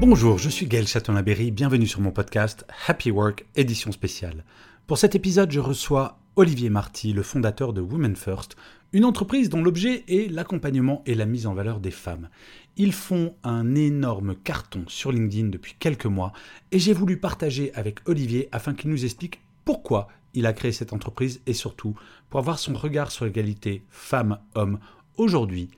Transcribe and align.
Bonjour, 0.00 0.38
je 0.38 0.48
suis 0.48 0.66
Gaël 0.66 0.86
Châtelain-Berry, 0.86 1.50
bienvenue 1.50 1.88
sur 1.88 2.00
mon 2.00 2.12
podcast 2.12 2.64
Happy 2.86 3.10
Work, 3.10 3.44
édition 3.56 3.90
spéciale. 3.90 4.44
Pour 4.86 4.96
cet 4.96 5.16
épisode, 5.16 5.50
je 5.50 5.58
reçois 5.58 6.20
Olivier 6.36 6.70
Marty, 6.70 7.12
le 7.12 7.24
fondateur 7.24 7.72
de 7.72 7.80
Women 7.80 8.14
First, 8.14 8.54
une 8.92 9.04
entreprise 9.04 9.48
dont 9.48 9.60
l'objet 9.60 10.04
est 10.06 10.30
l'accompagnement 10.30 11.02
et 11.04 11.16
la 11.16 11.26
mise 11.26 11.48
en 11.48 11.54
valeur 11.54 11.80
des 11.80 11.90
femmes. 11.90 12.28
Ils 12.76 12.92
font 12.92 13.34
un 13.42 13.74
énorme 13.74 14.36
carton 14.36 14.84
sur 14.86 15.10
LinkedIn 15.10 15.48
depuis 15.48 15.74
quelques 15.80 16.06
mois 16.06 16.32
et 16.70 16.78
j'ai 16.78 16.92
voulu 16.92 17.16
partager 17.16 17.74
avec 17.74 18.08
Olivier 18.08 18.48
afin 18.52 18.74
qu'il 18.74 18.90
nous 18.90 19.04
explique 19.04 19.40
pourquoi 19.64 20.06
il 20.32 20.46
a 20.46 20.52
créé 20.52 20.70
cette 20.70 20.92
entreprise 20.92 21.40
et 21.46 21.54
surtout 21.54 21.96
pour 22.30 22.38
avoir 22.38 22.60
son 22.60 22.74
regard 22.74 23.10
sur 23.10 23.24
l'égalité 23.24 23.82
femmes-hommes 23.90 24.78
aujourd'hui 25.16 25.70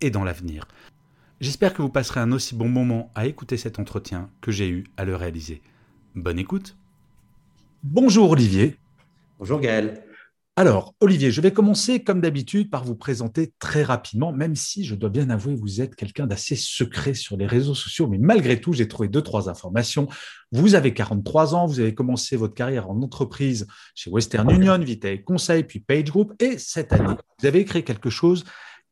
et 0.00 0.10
dans 0.10 0.24
l'avenir. 0.24 0.66
J'espère 1.40 1.72
que 1.72 1.82
vous 1.82 1.88
passerez 1.88 2.18
un 2.18 2.32
aussi 2.32 2.56
bon 2.56 2.68
moment 2.68 3.12
à 3.14 3.26
écouter 3.26 3.56
cet 3.56 3.78
entretien 3.78 4.28
que 4.40 4.50
j'ai 4.50 4.68
eu 4.68 4.84
à 4.96 5.04
le 5.04 5.14
réaliser. 5.14 5.62
Bonne 6.16 6.40
écoute. 6.40 6.76
Bonjour 7.84 8.30
Olivier. 8.30 8.76
Bonjour 9.38 9.60
Gaël. 9.60 10.02
Alors, 10.56 10.94
Olivier, 10.98 11.30
je 11.30 11.40
vais 11.40 11.52
commencer 11.52 12.02
comme 12.02 12.20
d'habitude 12.20 12.70
par 12.70 12.82
vous 12.82 12.96
présenter 12.96 13.52
très 13.60 13.84
rapidement, 13.84 14.32
même 14.32 14.56
si 14.56 14.84
je 14.84 14.96
dois 14.96 15.10
bien 15.10 15.30
avouer, 15.30 15.54
vous 15.54 15.80
êtes 15.80 15.94
quelqu'un 15.94 16.26
d'assez 16.26 16.56
secret 16.56 17.14
sur 17.14 17.36
les 17.36 17.46
réseaux 17.46 17.76
sociaux, 17.76 18.08
mais 18.08 18.18
malgré 18.18 18.60
tout, 18.60 18.72
j'ai 18.72 18.88
trouvé 18.88 19.06
deux, 19.06 19.22
trois 19.22 19.48
informations. 19.48 20.08
Vous 20.50 20.74
avez 20.74 20.92
43 20.92 21.54
ans, 21.54 21.66
vous 21.66 21.78
avez 21.78 21.94
commencé 21.94 22.34
votre 22.34 22.54
carrière 22.54 22.90
en 22.90 23.00
entreprise 23.00 23.68
chez 23.94 24.10
Western 24.10 24.50
Union, 24.50 24.80
Vitae 24.80 25.18
Conseil, 25.24 25.62
puis 25.62 25.78
Page 25.78 26.06
Group, 26.06 26.34
et 26.42 26.58
cette 26.58 26.92
année, 26.92 27.14
vous 27.38 27.46
avez 27.46 27.64
créé 27.64 27.84
quelque 27.84 28.10
chose 28.10 28.42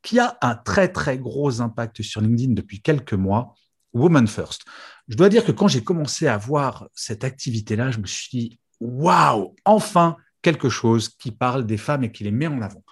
qui 0.06 0.20
a 0.20 0.38
un 0.40 0.54
très, 0.54 0.92
très 0.92 1.18
gros 1.18 1.60
impact 1.60 2.00
sur 2.00 2.20
LinkedIn 2.20 2.52
depuis 2.52 2.80
quelques 2.80 3.12
mois, 3.12 3.56
Woman 3.92 4.28
First. 4.28 4.62
Je 5.08 5.16
dois 5.16 5.28
dire 5.28 5.44
que 5.44 5.50
quand 5.50 5.66
j'ai 5.66 5.82
commencé 5.82 6.28
à 6.28 6.38
voir 6.38 6.88
cette 6.94 7.24
activité-là, 7.24 7.90
je 7.90 7.98
me 7.98 8.06
suis 8.06 8.28
dit, 8.30 8.60
waouh, 8.78 9.56
enfin, 9.64 10.16
quelque 10.42 10.68
chose 10.68 11.08
qui 11.08 11.32
parle 11.32 11.66
des 11.66 11.76
femmes 11.76 12.04
et 12.04 12.12
qui 12.12 12.22
les 12.22 12.30
met 12.30 12.46
en 12.46 12.62
avant. 12.62 12.84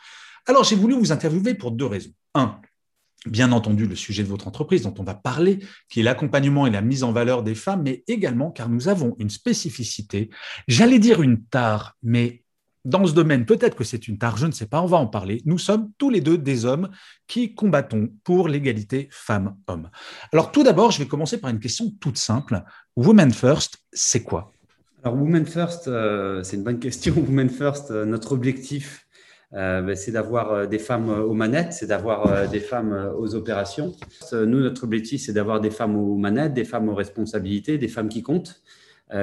Alors, 0.47 0.65
j'ai 0.65 0.75
voulu 0.75 0.95
vous 0.95 1.13
interviewer 1.13 1.55
pour 1.55 1.71
deux 1.71 1.87
raisons. 1.87 2.11
Un, 2.35 2.61
bien 3.27 3.53
entendu, 3.53 3.87
le 3.87 3.95
sujet 3.95 4.25
de 4.25 4.29
votre 4.29 4.49
entreprise 4.49 4.83
dont 4.83 4.95
on 4.99 5.05
va 5.05 5.15
parler, 5.15 5.61
qui 5.89 6.01
est 6.01 6.03
l'accompagnement 6.03 6.67
et 6.67 6.71
la 6.71 6.83
mise 6.83 7.05
en 7.05 7.13
valeur 7.13 7.45
des 7.45 7.55
femmes, 7.55 7.83
mais 7.85 8.03
également 8.09 8.51
car 8.51 8.69
nous 8.69 8.89
avons 8.89 9.15
une 9.21 9.31
spécificité, 9.31 10.31
j'allais 10.67 10.99
dire 10.99 11.23
une 11.23 11.45
tare, 11.45 11.97
mais 12.03 12.44
dans 12.85 13.07
ce 13.07 13.13
domaine, 13.13 13.47
peut-être 13.47 13.77
que 13.77 13.85
c'est 13.85 14.09
une 14.09 14.19
tare, 14.19 14.37
je 14.37 14.47
ne 14.47 14.53
sais 14.53 14.67
pas, 14.67 14.83
on 14.83 14.87
va 14.87 14.99
en 14.99 15.07
parler. 15.07 15.41
Nous 15.47 15.59
sommes 15.59 15.91
tous 15.97 16.11
les 16.11 16.21
deux 16.21 16.37
des 16.37 16.65
hommes 16.65 16.91
qui 17.27 17.55
combattons 17.55 18.11
pour 18.25 18.49
l'égalité 18.49 19.09
femmes-hommes. 19.11 19.91
Alors 20.33 20.53
tout 20.53 20.63
d'abord, 20.63 20.91
je 20.91 20.99
vais 20.99 21.09
commencer 21.09 21.39
par 21.39 21.51
une 21.51 21.61
question 21.61 21.93
toute 22.01 22.19
simple. 22.19 22.63
Women 22.97 23.33
First, 23.33 23.79
c'est 23.93 24.23
quoi? 24.23 24.53
Alors, 25.05 25.19
Women 25.19 25.45
First, 25.45 25.87
euh, 25.87 26.43
c'est 26.43 26.57
une 26.57 26.63
bonne 26.63 26.79
question. 26.79 27.15
Women 27.29 27.51
First, 27.51 27.91
euh, 27.91 28.07
notre 28.07 28.33
objectif, 28.33 29.07
euh, 29.53 29.83
ben, 29.83 29.95
c'est 29.95 30.13
d'avoir 30.13 30.67
des 30.67 30.79
femmes 30.79 31.11
aux 31.11 31.35
manettes, 31.35 31.75
c'est 31.75 31.87
d'avoir 31.87 32.49
des 32.49 32.61
femmes 32.61 33.13
aux 33.19 33.35
opérations. 33.35 33.93
Nous, 34.33 34.61
notre 34.61 34.85
objectif, 34.85 35.21
c'est 35.21 35.35
d'avoir 35.35 35.61
des 35.61 35.71
femmes 35.71 35.97
aux 35.97 36.17
manettes, 36.17 36.55
des 36.55 36.65
femmes 36.65 36.89
aux 36.89 36.95
responsabilités, 36.95 37.77
des 37.77 37.89
femmes 37.89 38.09
qui 38.09 38.23
comptent, 38.23 38.63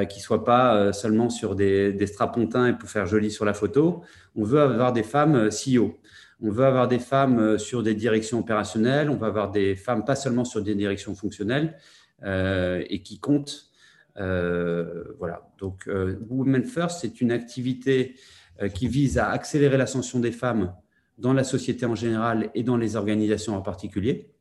qui 0.09 0.19
ne 0.19 0.23
soient 0.23 0.45
pas 0.45 0.93
seulement 0.93 1.29
sur 1.29 1.55
des, 1.55 1.91
des, 1.91 2.07
strapontins 2.07 2.67
et 2.67 2.73
pour 2.73 2.89
faire 2.89 3.05
joli 3.05 3.29
sur 3.29 3.43
la 3.43 3.53
photo. 3.53 4.03
On 4.35 4.43
veut 4.43 4.61
avoir 4.61 4.93
des 4.93 5.03
femmes 5.03 5.49
CEO. 5.49 5.99
On 6.41 6.49
veut 6.49 6.65
avoir 6.65 6.87
des 6.87 6.99
femmes 6.99 7.59
sur 7.59 7.83
des 7.83 7.93
directions 7.93 8.39
opérationnelles. 8.39 9.09
On 9.09 9.17
veut 9.17 9.27
avoir 9.27 9.51
des 9.51 9.75
femmes 9.75 10.05
pas 10.05 10.15
seulement 10.15 10.45
sur 10.45 10.61
des 10.61 10.75
directions 10.75 11.13
fonctionnelles 11.13 11.75
et 12.23 13.01
qui 13.03 13.19
comptent 13.19 13.71
euh, 14.17 15.03
voilà. 15.17 15.49
Donc, 15.57 15.87
euh, 15.87 16.17
Women 16.29 16.63
First, 16.63 16.99
c'est 17.01 17.21
une 17.21 17.31
activité 17.31 18.15
euh, 18.61 18.69
qui 18.69 18.87
vise 18.87 19.17
à 19.17 19.29
accélérer 19.29 19.77
l'ascension 19.77 20.19
des 20.19 20.31
femmes 20.31 20.73
dans 21.17 21.33
la 21.33 21.43
société 21.43 21.85
en 21.85 21.95
général 21.95 22.49
et 22.55 22.63
dans 22.63 22.77
les 22.77 22.95
organisations 22.95 23.55
en 23.55 23.61
particulier. 23.61 24.31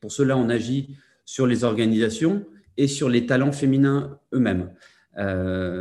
Pour 0.00 0.12
cela, 0.12 0.36
on 0.36 0.48
agit 0.48 0.96
sur 1.24 1.46
les 1.46 1.64
organisations 1.64 2.44
et 2.76 2.88
sur 2.88 3.08
les 3.08 3.26
talents 3.26 3.52
féminins 3.52 4.18
eux-mêmes. 4.34 4.70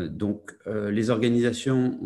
donc, 0.09 0.51
les 0.65 1.09
organisations, 1.09 1.97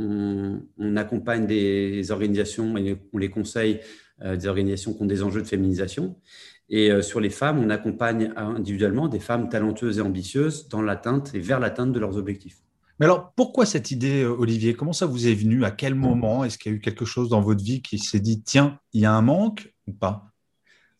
on, 0.78 0.96
accompagne 0.98 1.48
des 1.48 2.12
organisations 2.12 2.78
et 2.78 2.98
on 3.14 3.18
les 3.18 3.30
conseille, 3.30 3.80
des 4.24 4.48
organisations 4.48 4.94
qui 4.94 5.02
ont 5.02 5.08
des 5.08 5.24
enjeux 5.24 5.42
de 5.42 5.48
féminisation. 5.48 6.16
Et 6.70 6.92
euh, 6.92 7.02
sur 7.02 7.20
les 7.20 7.30
femmes, 7.30 7.60
on 7.60 7.70
accompagne 7.70 8.34
individuellement 8.36 9.08
des 9.08 9.20
femmes 9.20 9.50
talentueuses 9.50 10.00
et 10.00 10.02
ambitieuses 10.02 10.68
dans 10.70 10.82
l'atteinte 10.82 11.34
et 11.36 11.40
vers 11.40 11.60
l'atteinte 11.60 11.92
de 11.92 12.00
leurs 12.00 12.18
objectifs. 12.18 12.62
Mais 13.00 13.06
alors, 13.06 13.34
pourquoi 13.36 13.66
cette 13.66 13.92
idée, 13.92 14.24
euh, 14.24 14.30
Olivier? 14.30 14.74
Comment 14.74 14.94
ça 14.94 15.06
vous 15.06 15.28
est 15.28 15.34
venu? 15.34 15.64
À 15.66 15.72
quel 15.72 15.96
moment? 15.96 16.44
Est-ce 16.44 16.58
qu'il 16.58 16.72
y 16.72 16.76
a 16.76 16.78
eu 16.78 16.82
quelque 16.82 17.06
chose 17.06 17.30
dans 17.30 17.42
votre 17.42 17.64
vie 17.64 17.82
qui 17.82 18.00
s'est 18.00 18.20
dit, 18.20 18.42
tiens, 18.42 18.80
il 18.94 19.02
y 19.02 19.06
a 19.06 19.14
un 19.14 19.22
manque 19.22 19.74
ou 19.86 19.94
pas? 19.94 20.32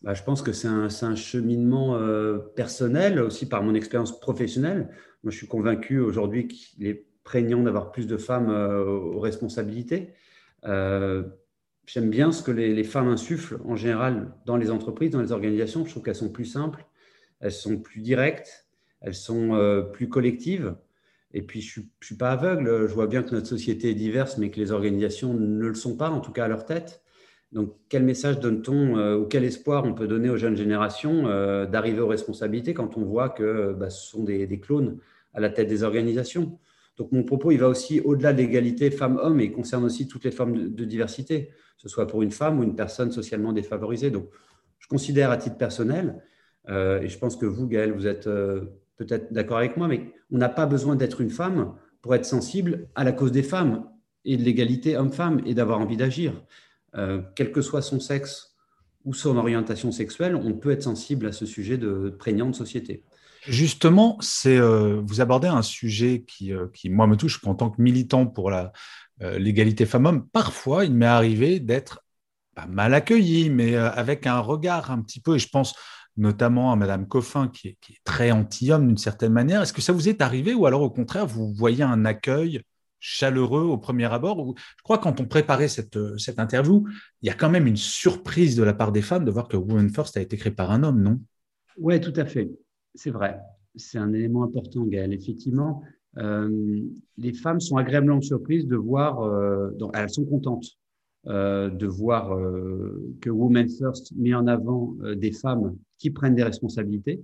Bah, 0.02 0.14
Je 0.14 0.22
pense 0.22 0.42
que 0.42 0.52
c'est 0.52 0.68
un, 0.68 1.14
cheminement 1.14 1.96
euh, 1.96 2.38
personnel, 2.54 3.20
aussi 3.20 3.48
par 3.48 3.62
mon 3.62 3.74
expérience 3.74 4.18
professionnelle. 4.20 4.88
Moi, 5.22 5.30
je 5.32 5.36
suis 5.36 5.48
convaincu 5.48 5.98
aujourd'hui 5.98 6.48
qu'il 6.48 6.86
est 6.86 7.06
prégnant 7.24 7.62
d'avoir 7.62 7.90
plus 7.90 8.06
de 8.06 8.16
femmes 8.16 8.50
aux 8.50 9.18
responsabilités. 9.18 10.12
J'aime 11.86 12.10
bien 12.10 12.32
ce 12.32 12.42
que 12.42 12.50
les, 12.50 12.84
femmes 12.84 13.08
insufflent 13.08 13.60
en 13.64 13.76
général 13.76 14.32
dans 14.44 14.56
les 14.56 14.70
entreprises, 14.72 15.10
dans 15.10 15.22
les 15.22 15.30
organisations. 15.30 15.84
Je 15.84 15.90
trouve 15.90 16.02
qu'elles 16.02 16.16
sont 16.16 16.30
plus 16.32 16.44
simples, 16.44 16.84
elles 17.38 17.52
sont 17.52 17.78
plus 17.78 18.00
directes, 18.00 18.66
elles 19.00 19.14
sont 19.14 19.54
euh, 19.54 19.82
plus 19.82 20.08
collectives. 20.08 20.74
Et 21.32 21.42
puis, 21.42 21.60
je 21.60 21.80
ne 21.80 21.86
suis, 22.00 22.16
pas 22.16 22.32
aveugle. 22.32 22.88
Je 22.88 22.94
vois 22.94 23.06
bien 23.06 23.22
que 23.22 23.32
notre 23.32 23.46
société 23.46 23.90
est 23.90 23.94
diverse, 23.94 24.36
mais 24.36 24.50
que 24.50 24.58
les 24.58 24.72
organisations 24.72 25.32
ne 25.34 25.68
le 25.68 25.74
sont 25.74 25.96
pas, 25.96 26.10
en 26.10 26.20
tout 26.20 26.32
cas 26.32 26.46
à 26.46 26.48
leur 26.48 26.64
tête. 26.64 27.02
Donc, 27.56 27.72
quel 27.88 28.04
message 28.04 28.38
donne-t-on 28.38 28.98
euh, 28.98 29.16
ou 29.16 29.24
quel 29.24 29.42
espoir 29.42 29.86
on 29.86 29.94
peut 29.94 30.06
donner 30.06 30.28
aux 30.28 30.36
jeunes 30.36 30.58
générations 30.58 31.26
euh, 31.26 31.64
d'arriver 31.64 32.00
aux 32.00 32.06
responsabilités 32.06 32.74
quand 32.74 32.98
on 32.98 33.04
voit 33.06 33.30
que 33.30 33.72
bah, 33.72 33.88
ce 33.88 34.10
sont 34.10 34.24
des, 34.24 34.60
clones 34.60 34.98
à 35.32 35.40
la 35.40 35.48
tête 35.48 35.66
des 35.66 35.82
organisations? 35.82 36.58
Donc, 36.98 37.12
mon 37.12 37.22
propos, 37.22 37.52
il 37.52 37.56
va 37.56 37.70
aussi 37.70 38.00
au-delà 38.00 38.34
de 38.34 38.42
l'égalité 38.42 38.90
femmes-hommes 38.90 39.40
et 39.40 39.52
concerne 39.52 39.84
aussi 39.84 40.06
toutes 40.06 40.24
les 40.24 40.32
formes 40.32 40.68
de 40.68 40.84
diversité 40.84 41.50
ce 41.78 41.88
soit 41.88 42.06
pour 42.06 42.22
une 42.22 42.30
femme 42.30 42.58
ou 42.58 42.62
une 42.62 42.74
personne 42.74 43.10
socialement 43.10 43.54
défavorisée. 43.54 44.10
Donc, 44.10 44.28
je 44.78 44.88
considère 44.88 45.30
à 45.30 45.38
titre 45.38 45.56
personnel, 45.56 46.22
euh, 46.68 47.00
et 47.00 47.08
je 47.08 47.18
pense 47.18 47.36
que 47.36 47.46
vous, 47.46 47.66
Gaël, 47.66 47.92
vous 47.92 48.06
êtes 48.06 48.24
peut-être 48.96 49.32
d'accord 49.32 49.58
avec 49.58 49.78
moi, 49.78 49.88
mais 49.88 50.12
on 50.30 50.36
n'a 50.36 50.48
pas 50.50 50.66
besoin 50.66 50.94
d'être 50.94 51.22
une 51.22 51.30
femme 51.30 51.74
pour 52.02 52.14
être 52.14 52.26
sensible 52.26 52.88
à 52.94 53.04
la 53.04 53.12
cause 53.12 53.32
des 53.32 53.42
femmes 53.42 53.88
et 54.26 54.36
de 54.36 54.42
l'égalité 54.42 54.96
homme-femme 54.96 55.40
et 55.46 55.54
d'avoir 55.54 55.80
envie 55.80 55.96
d'agir. 55.96 56.32
Euh, 56.96 57.22
quel 57.34 57.52
que 57.52 57.60
soit 57.60 57.82
son 57.82 58.00
sexe 58.00 58.54
ou 59.04 59.14
son 59.14 59.36
orientation 59.36 59.92
sexuelle, 59.92 60.34
on 60.34 60.54
peut 60.54 60.70
être 60.70 60.82
sensible 60.82 61.26
à 61.26 61.32
ce 61.32 61.46
sujet 61.46 61.78
de 61.78 62.14
prégnant 62.18 62.50
de 62.50 62.54
société. 62.54 63.04
Justement, 63.46 64.16
c'est 64.20 64.58
vous 64.58 65.20
abordez 65.20 65.46
un 65.46 65.62
sujet 65.62 66.24
qui, 66.26 66.50
qui, 66.72 66.90
moi, 66.90 67.06
me 67.06 67.16
touche 67.16 67.40
en 67.46 67.54
tant 67.54 67.70
que 67.70 67.80
militant 67.80 68.26
pour 68.26 68.50
la, 68.50 68.72
euh, 69.22 69.38
l'égalité 69.38 69.86
femmes-hommes, 69.86 70.28
parfois 70.28 70.84
il 70.84 70.92
m'est 70.92 71.06
arrivé 71.06 71.58
d'être 71.58 72.04
pas 72.54 72.66
mal 72.66 72.92
accueilli, 72.92 73.48
mais 73.48 73.74
euh, 73.74 73.90
avec 73.92 74.26
un 74.26 74.40
regard 74.40 74.90
un 74.90 75.00
petit 75.00 75.20
peu, 75.20 75.36
et 75.36 75.38
je 75.38 75.48
pense 75.48 75.74
notamment 76.18 76.72
à 76.72 76.76
Madame 76.76 77.08
Coffin, 77.08 77.48
qui 77.48 77.68
est, 77.68 77.78
très 78.04 78.30
anti-homme 78.30 78.86
d'une 78.88 78.98
certaine 78.98 79.32
manière. 79.32 79.62
Est-ce 79.62 79.72
que 79.72 79.82
ça 79.82 79.92
vous 79.92 80.08
est 80.08 80.20
arrivé 80.20 80.54
ou 80.54 80.66
alors 80.66 80.82
au 80.82 80.90
contraire, 80.90 81.26
vous 81.26 81.52
voyez 81.54 81.82
un 81.82 82.04
accueil 82.04 82.62
chaleureux 82.98 83.62
au 83.62 83.78
premier 83.78 84.12
abord 84.12 84.54
Je 84.56 84.82
crois 84.82 84.98
que 84.98 85.04
quand 85.04 85.20
on 85.20 85.26
préparait 85.26 85.68
cette, 85.68 85.98
cette 86.18 86.38
interview, 86.38 86.84
il 87.22 87.26
y 87.26 87.30
a 87.30 87.34
quand 87.34 87.50
même 87.50 87.66
une 87.66 87.76
surprise 87.76 88.56
de 88.56 88.62
la 88.62 88.74
part 88.74 88.92
des 88.92 89.02
femmes 89.02 89.24
de 89.24 89.30
voir 89.30 89.48
que 89.48 89.56
Women 89.56 89.90
First 89.90 90.16
a 90.16 90.20
été 90.20 90.36
créé 90.36 90.52
par 90.52 90.70
un 90.70 90.82
homme, 90.82 91.02
non? 91.02 91.20
Oui, 91.78 92.00
tout 92.00 92.12
à 92.16 92.24
fait. 92.24 92.50
C'est 92.94 93.10
vrai. 93.10 93.38
C'est 93.74 93.98
un 93.98 94.12
élément 94.12 94.42
important, 94.42 94.84
Gaël. 94.84 95.12
Effectivement, 95.12 95.82
les 96.16 97.32
femmes 97.34 97.60
sont 97.60 97.76
agréablement 97.76 98.22
surprises 98.22 98.66
de 98.66 98.76
voir, 98.76 99.20
donc, 99.74 99.92
elles 99.94 100.10
sont 100.10 100.24
contentes 100.24 100.78
de 101.26 101.86
voir 101.86 102.30
que 103.20 103.28
Women 103.30 103.68
First 103.68 104.12
met 104.16 104.34
en 104.34 104.46
avant 104.46 104.96
des 105.14 105.32
femmes 105.32 105.76
qui 105.98 106.10
prennent 106.10 106.34
des 106.34 106.44
responsabilités. 106.44 107.22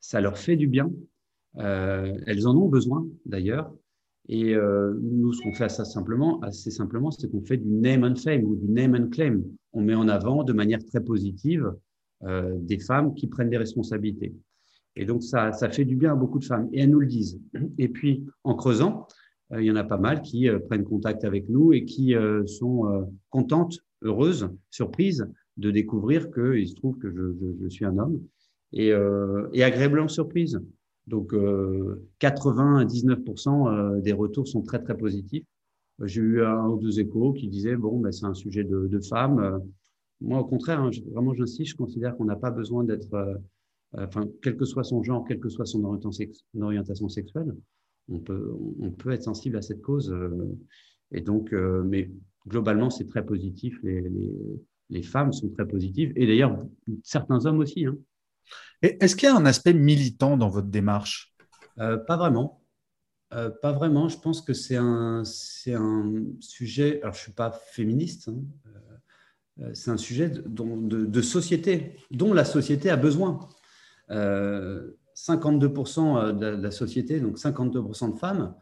Ça 0.00 0.20
leur 0.20 0.38
fait 0.38 0.56
du 0.56 0.66
bien. 0.66 0.90
elles 1.56 2.46
en 2.46 2.56
ont 2.56 2.68
besoin 2.68 3.06
d'ailleurs. 3.26 3.72
Et 4.28 4.54
euh, 4.54 4.94
nous, 5.02 5.32
ce 5.32 5.42
qu'on 5.42 5.52
fait 5.52 5.64
assez 5.64 5.84
simplement, 5.84 7.10
c'est 7.10 7.30
qu'on 7.30 7.42
fait 7.42 7.56
du 7.56 7.68
name 7.68 8.04
and 8.04 8.16
fame 8.16 8.44
ou 8.44 8.54
du 8.54 8.68
name 8.68 8.94
and 8.94 9.08
claim. 9.08 9.42
On 9.72 9.82
met 9.82 9.94
en 9.94 10.08
avant 10.08 10.44
de 10.44 10.52
manière 10.52 10.84
très 10.84 11.00
positive 11.00 11.72
euh, 12.22 12.54
des 12.58 12.78
femmes 12.78 13.14
qui 13.14 13.26
prennent 13.26 13.50
des 13.50 13.56
responsabilités. 13.56 14.34
Et 14.94 15.06
donc, 15.06 15.22
ça, 15.22 15.52
ça 15.52 15.70
fait 15.70 15.84
du 15.84 15.96
bien 15.96 16.12
à 16.12 16.14
beaucoup 16.14 16.38
de 16.38 16.44
femmes. 16.44 16.68
Et 16.72 16.80
elles 16.80 16.90
nous 16.90 17.00
le 17.00 17.06
disent. 17.06 17.40
Et 17.78 17.88
puis, 17.88 18.24
en 18.44 18.54
creusant, 18.54 19.08
euh, 19.52 19.60
il 19.60 19.66
y 19.66 19.70
en 19.70 19.76
a 19.76 19.84
pas 19.84 19.98
mal 19.98 20.22
qui 20.22 20.48
prennent 20.68 20.84
contact 20.84 21.24
avec 21.24 21.48
nous 21.48 21.72
et 21.72 21.84
qui 21.84 22.14
sont 22.46 23.08
contentes, 23.30 23.78
heureuses, 24.02 24.48
surprises 24.70 25.26
de 25.56 25.70
découvrir 25.70 26.30
qu'il 26.30 26.66
se 26.68 26.74
trouve 26.74 26.96
que 26.98 27.10
je, 27.10 27.68
suis 27.68 27.84
un 27.84 27.98
homme 27.98 28.22
et, 28.72 28.92
et 29.52 29.62
agréablement 29.62 30.08
surprises. 30.08 30.60
Donc, 31.06 31.34
euh, 31.34 32.08
99% 32.20 33.68
euh, 33.68 34.00
des 34.00 34.12
retours 34.12 34.46
sont 34.46 34.62
très, 34.62 34.80
très 34.80 34.96
positifs. 34.96 35.44
J'ai 36.02 36.20
eu 36.20 36.44
un 36.44 36.68
ou 36.68 36.78
deux 36.78 37.00
échos 37.00 37.32
qui 37.32 37.48
disaient, 37.48 37.76
bon, 37.76 37.98
ben, 38.00 38.12
c'est 38.12 38.26
un 38.26 38.34
sujet 38.34 38.64
de, 38.64 38.86
de 38.86 39.00
femmes. 39.00 39.38
Euh, 39.40 39.58
moi, 40.20 40.40
au 40.40 40.44
contraire, 40.44 40.80
hein, 40.80 40.90
vraiment, 41.12 41.34
j'insiste, 41.34 41.72
je 41.72 41.76
considère 41.76 42.16
qu'on 42.16 42.24
n'a 42.24 42.36
pas 42.36 42.50
besoin 42.50 42.84
d'être, 42.84 43.12
euh, 43.14 43.34
enfin, 43.94 44.28
quel 44.42 44.56
que 44.56 44.64
soit 44.64 44.84
son 44.84 45.02
genre, 45.02 45.24
quelle 45.24 45.40
que 45.40 45.48
soit 45.48 45.66
son 45.66 45.84
orientation 45.84 47.08
sexuelle, 47.08 47.54
on 48.08 48.18
peut, 48.18 48.52
on 48.80 48.90
peut 48.90 49.10
être 49.10 49.24
sensible 49.24 49.56
à 49.56 49.62
cette 49.62 49.82
cause. 49.82 50.14
et 51.12 51.20
donc, 51.20 51.52
mais 51.52 52.10
globalement, 52.48 52.90
c'est 52.90 53.08
très 53.08 53.24
positif. 53.24 53.78
Les, 53.82 54.00
les, 54.00 54.32
les, 54.90 55.02
femmes 55.02 55.32
sont 55.32 55.48
très 55.50 55.66
positives. 55.66 56.12
Et 56.16 56.26
d'ailleurs, 56.26 56.58
certains 57.04 57.46
hommes 57.46 57.60
aussi. 57.60 57.86
Hein. 57.86 57.96
Est-ce 58.82 59.14
qu'il 59.14 59.28
y 59.28 59.32
a 59.32 59.36
un 59.36 59.46
aspect 59.46 59.74
militant 59.74 60.36
dans 60.36 60.48
votre 60.48 60.66
démarche? 60.66 61.32
Euh, 61.78 61.96
Pas 61.96 62.16
vraiment. 62.16 62.60
Euh, 63.32 63.48
pas 63.62 63.72
vraiment. 63.72 64.08
Je 64.08 64.18
pense 64.18 64.42
que 64.42 64.52
c'est 64.52 64.76
un, 64.76 65.22
un 65.22 66.22
sujet. 66.40 67.00
Alors, 67.02 67.14
je 67.14 67.20
ne 67.20 67.22
suis 67.22 67.32
pas 67.32 67.50
féministe. 67.50 68.28
Hein, 68.28 68.42
euh, 69.60 69.70
c'est 69.72 69.90
un 69.90 69.96
sujet 69.96 70.28
de, 70.28 71.06
de, 71.06 71.22
société, 71.22 71.96
dont 72.10 72.34
la 72.34 72.44
société 72.44 72.90
a 72.90 72.96
besoin. 72.96 73.48
52% 74.10 76.36
de 76.36 76.46
la 76.46 76.70
société, 76.70 77.20
donc 77.20 77.38
52% 77.38 78.12
de 78.12 78.18
femmes, 78.18 78.54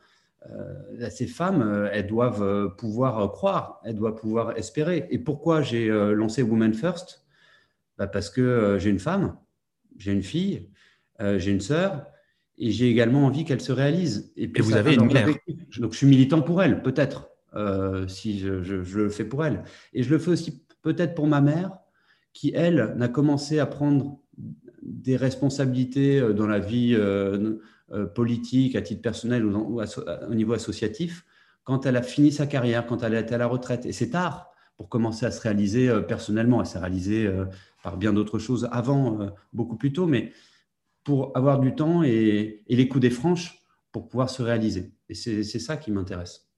ces 1.10 1.26
femmes, 1.26 1.88
elles 1.92 2.06
doivent 2.06 2.76
pouvoir 2.76 3.32
croire, 3.32 3.80
elles 3.84 3.96
doivent 3.96 4.14
pouvoir 4.14 4.56
espérer. 4.56 5.08
Et 5.10 5.18
pourquoi 5.18 5.62
j'ai 5.62 5.88
lancé 5.88 6.42
Women 6.42 6.74
First? 6.74 7.24
Bah 7.98 8.06
Parce 8.06 8.30
que 8.30 8.76
j'ai 8.78 8.90
une 8.90 9.00
femme, 9.00 9.36
j'ai 10.00 10.12
une 10.12 10.22
fille, 10.22 10.68
euh, 11.20 11.38
j'ai 11.38 11.50
une 11.50 11.60
sœur, 11.60 12.06
et 12.58 12.70
j'ai 12.70 12.90
également 12.90 13.24
envie 13.26 13.44
qu'elle 13.44 13.60
se 13.60 13.72
réalise. 13.72 14.32
Et, 14.36 14.48
puis 14.48 14.62
et 14.62 14.64
vous 14.64 14.76
avez 14.76 14.94
une 14.94 15.06
mère. 15.06 15.28
Donc 15.78 15.92
je 15.92 15.96
suis 15.96 16.06
militant 16.06 16.42
pour 16.42 16.62
elle, 16.62 16.82
peut-être, 16.82 17.30
euh, 17.54 18.06
si 18.06 18.38
je, 18.38 18.62
je, 18.62 18.82
je, 18.82 18.98
le 18.98 19.08
fais 19.08 19.24
pour 19.24 19.44
elle. 19.44 19.64
Et 19.92 20.02
je 20.02 20.10
le 20.10 20.18
fais 20.18 20.30
aussi 20.30 20.64
peut-être 20.82 21.14
pour 21.14 21.26
ma 21.26 21.40
mère, 21.40 21.72
qui, 22.32 22.52
elle, 22.54 22.94
n'a 22.96 23.08
commencé 23.08 23.58
à 23.58 23.66
prendre 23.66 24.20
des 24.82 25.16
responsabilités 25.16 26.20
euh, 26.20 26.32
dans 26.32 26.46
la 26.46 26.58
vie 26.58 26.94
euh, 26.94 27.56
politique, 28.14 28.76
à 28.76 28.82
titre 28.82 29.02
personnel 29.02 29.44
ou, 29.44 29.50
dans, 29.50 29.62
ou 29.62 29.80
au 30.28 30.34
niveau 30.34 30.52
associatif, 30.52 31.24
quand 31.64 31.86
elle 31.86 31.96
a 31.96 32.02
fini 32.02 32.30
sa 32.30 32.46
carrière, 32.46 32.86
quand 32.86 33.02
elle 33.02 33.14
a 33.14 33.20
été 33.20 33.34
à 33.34 33.38
la 33.38 33.46
retraite. 33.46 33.86
Et 33.86 33.92
c'est 33.92 34.10
tard 34.10 34.50
pour 34.76 34.88
commencer 34.88 35.26
à 35.26 35.30
se 35.30 35.40
réaliser 35.40 35.90
personnellement. 36.08 36.60
Elle 36.60 36.66
s'est 36.66 36.78
réalisée 36.78 37.26
euh, 37.26 37.44
par 37.82 37.96
bien 37.96 38.12
d'autres 38.12 38.38
choses 38.38 38.68
avant, 38.72 39.20
euh, 39.20 39.30
beaucoup 39.52 39.76
plus 39.76 39.92
tôt, 39.92 40.06
mais 40.06 40.32
pour 41.04 41.36
avoir 41.36 41.58
du 41.58 41.74
temps 41.74 42.02
et, 42.02 42.62
les 42.68 42.88
coups 42.88 43.02
des 43.02 43.10
franches 43.10 43.58
pour 43.92 44.08
pouvoir 44.08 44.30
se 44.30 44.42
réaliser. 44.42 44.92
Et 45.08 45.14
c'est 45.14 45.42
ça 45.42 45.76
qui 45.76 45.90
m'intéresse. 45.90 46.48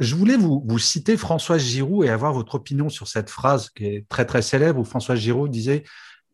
je 0.00 0.14
voulais 0.14 0.36
vous, 0.36 0.62
vous, 0.66 0.78
citer 0.78 1.16
Françoise 1.16 1.62
Giroud 1.62 2.06
et 2.06 2.08
avoir 2.08 2.32
votre 2.32 2.54
opinion 2.54 2.88
sur 2.88 3.08
cette 3.08 3.28
phrase 3.28 3.68
qui 3.70 3.84
est 3.84 4.08
très 4.08 4.24
très 4.24 4.40
célèbre 4.40 4.80
où 4.80 4.84
Françoise 4.84 5.18
Giroud 5.18 5.50
disait 5.50 5.84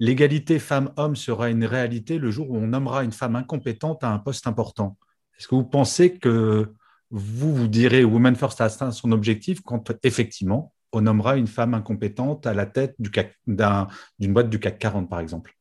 L'égalité 0.01 0.59
femmes-hommes 0.59 1.15
sera 1.15 1.51
une 1.51 1.65
réalité 1.65 2.17
le 2.19 2.31
jour 2.31 2.51
où 2.51 2.57
on 2.57 2.69
nommera 2.69 3.05
une 3.05 3.13
femme 3.13 3.37
incompétente 3.37 4.03
à 4.03 4.11
un 4.11 4.19
poste 4.19 4.47
important. 4.47 4.97
Est-ce 5.39 5.47
que 5.47 5.55
vous 5.55 5.65
pensez 5.65 6.17
que 6.17 6.73
vous 7.11 7.55
vous 7.55 7.69
direz 7.69 8.03
Women 8.03 8.35
First 8.35 8.63
a 8.63 8.65
atteint 8.65 8.93
son 8.93 9.13
objectif 9.13 9.61
quand 9.61 9.93
effectivement 10.03 10.73
on 10.93 11.03
nommera 11.03 11.37
une 11.37 11.47
femme 11.47 11.75
incompétente 11.75 12.47
à 12.47 12.55
la 12.55 12.67
tête 12.67 12.95
d'une 12.99 13.61
un, 13.61 13.89
boîte 14.21 14.51
du 14.51 14.59
CAC 14.59 14.79
40, 14.79 15.09
par 15.09 15.21
exemple 15.21 15.55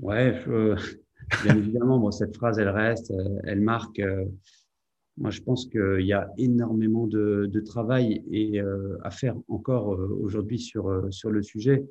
Ouais, 0.00 0.42
bien 1.44 1.56
évidemment, 1.56 2.10
cette 2.10 2.36
phrase, 2.36 2.58
elle 2.58 2.68
reste, 2.68 3.12
elle 3.44 3.60
marque. 3.60 3.98
Euh, 4.00 4.24
moi, 5.16 5.30
je 5.30 5.40
pense 5.40 5.66
qu'il 5.66 6.04
y 6.04 6.12
a 6.12 6.28
énormément 6.38 7.06
de, 7.06 7.62
travail 7.64 8.24
et, 8.30 8.60
euh, 8.60 8.98
à 9.04 9.10
faire 9.10 9.36
encore 9.48 9.94
euh, 9.94 10.18
aujourd'hui 10.20 10.58
sur, 10.58 10.88
le 10.88 11.42
sujet. 11.42 11.84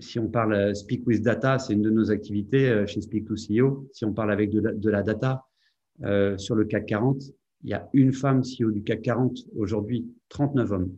Si 0.00 0.18
on 0.18 0.28
parle 0.28 0.74
Speak 0.74 1.06
with 1.06 1.22
Data, 1.22 1.58
c'est 1.58 1.72
une 1.72 1.82
de 1.82 1.90
nos 1.90 2.10
activités 2.10 2.84
chez 2.86 3.00
Speak 3.00 3.26
to 3.26 3.34
CEO. 3.34 3.88
Si 3.92 4.04
on 4.04 4.12
parle 4.12 4.32
avec 4.32 4.50
de 4.50 4.90
la 4.90 5.02
data 5.04 5.44
sur 6.36 6.56
le 6.56 6.64
CAC 6.64 6.86
40, 6.86 7.22
il 7.64 7.70
y 7.70 7.74
a 7.74 7.88
une 7.94 8.12
femme 8.12 8.42
CEO 8.42 8.70
du 8.70 8.82
CAC 8.82 9.02
40 9.02 9.38
aujourd'hui, 9.56 10.06
39 10.28 10.72
hommes. 10.72 10.92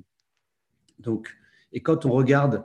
Donc, 0.99 1.37
et 1.73 1.81
quand 1.81 2.05
on 2.07 2.11
regarde 2.11 2.65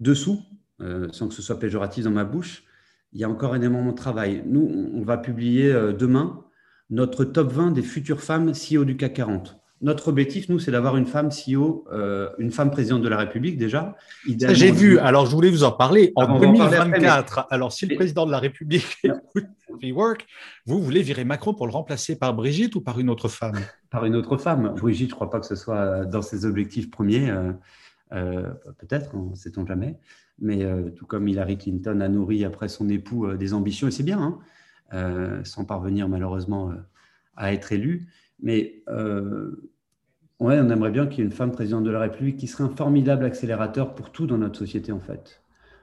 dessous, 0.00 0.42
euh, 0.80 1.08
sans 1.12 1.28
que 1.28 1.34
ce 1.34 1.42
soit 1.42 1.58
péjoratif 1.58 2.04
dans 2.04 2.10
ma 2.10 2.24
bouche, 2.24 2.64
il 3.12 3.20
y 3.20 3.24
a 3.24 3.30
encore 3.30 3.54
énormément 3.54 3.92
de 3.92 3.96
travail. 3.96 4.42
Nous, 4.46 4.90
on 4.94 5.02
va 5.02 5.16
publier 5.16 5.72
euh, 5.72 5.92
demain 5.92 6.44
notre 6.90 7.24
top 7.24 7.52
20 7.52 7.70
des 7.70 7.82
futures 7.82 8.20
femmes 8.20 8.52
CEO 8.52 8.84
du 8.84 8.96
CAC 8.96 9.14
40. 9.14 9.61
Notre 9.82 10.06
objectif, 10.06 10.48
nous, 10.48 10.60
c'est 10.60 10.70
d'avoir 10.70 10.96
une 10.96 11.06
femme 11.06 11.30
CEO, 11.30 11.84
euh, 11.92 12.30
une 12.38 12.52
femme 12.52 12.70
présidente 12.70 13.02
de 13.02 13.08
la 13.08 13.16
République 13.16 13.58
déjà. 13.58 13.96
J'ai 14.24 14.70
vu, 14.70 15.00
alors 15.00 15.26
je 15.26 15.32
voulais 15.32 15.50
vous 15.50 15.64
en 15.64 15.72
parler 15.72 16.12
en 16.14 16.38
2024. 16.38 16.78
Après, 16.78 17.00
mais... 17.00 17.54
Alors, 17.54 17.72
si 17.72 17.86
le 17.86 17.96
président 17.96 18.24
de 18.24 18.30
la 18.30 18.38
République 18.38 18.98
écoute 19.04 19.48
Work, 19.82 20.24
vous 20.66 20.80
voulez 20.80 21.02
virer 21.02 21.24
Macron 21.24 21.52
pour 21.52 21.66
le 21.66 21.72
remplacer 21.72 22.16
par 22.16 22.32
Brigitte 22.32 22.76
ou 22.76 22.80
par 22.80 23.00
une 23.00 23.10
autre 23.10 23.26
femme? 23.26 23.58
Par 23.90 24.04
une 24.04 24.14
autre 24.14 24.36
femme. 24.36 24.72
Brigitte, 24.76 25.08
je 25.08 25.14
ne 25.14 25.16
crois 25.16 25.30
pas 25.30 25.40
que 25.40 25.46
ce 25.46 25.56
soit 25.56 26.04
dans 26.04 26.22
ses 26.22 26.46
objectifs 26.46 26.88
premiers. 26.88 27.30
Euh, 27.30 27.52
euh, 28.12 28.50
Peut-être, 28.78 29.16
ne 29.16 29.34
sait-on 29.34 29.66
jamais. 29.66 29.98
Mais 30.38 30.64
tout 30.94 31.06
comme 31.06 31.26
Hillary 31.26 31.58
Clinton 31.58 32.00
a 32.00 32.08
nourri 32.08 32.44
après 32.44 32.68
son 32.68 32.88
époux 32.88 33.32
des 33.34 33.52
ambitions, 33.52 33.88
et 33.88 33.90
c'est 33.90 34.02
bien, 34.02 34.38
hein, 34.92 35.40
sans 35.44 35.64
parvenir 35.64 36.08
malheureusement 36.08 36.72
à 37.36 37.52
être 37.52 37.72
élue. 37.72 38.08
Mais 38.40 38.82
On 40.44 40.50
aimerait 40.50 40.90
bien 40.90 41.06
qu'il 41.06 41.20
y 41.20 41.22
ait 41.22 41.26
une 41.26 41.30
femme 41.30 41.52
présidente 41.52 41.84
de 41.84 41.90
la 41.92 42.00
République 42.00 42.36
qui 42.36 42.48
serait 42.48 42.64
un 42.64 42.68
formidable 42.68 43.24
accélérateur 43.24 43.94
pour 43.94 44.10
tout 44.10 44.26
dans 44.26 44.38
notre 44.38 44.58
société, 44.58 44.90
en 44.90 44.98
fait. 44.98 45.40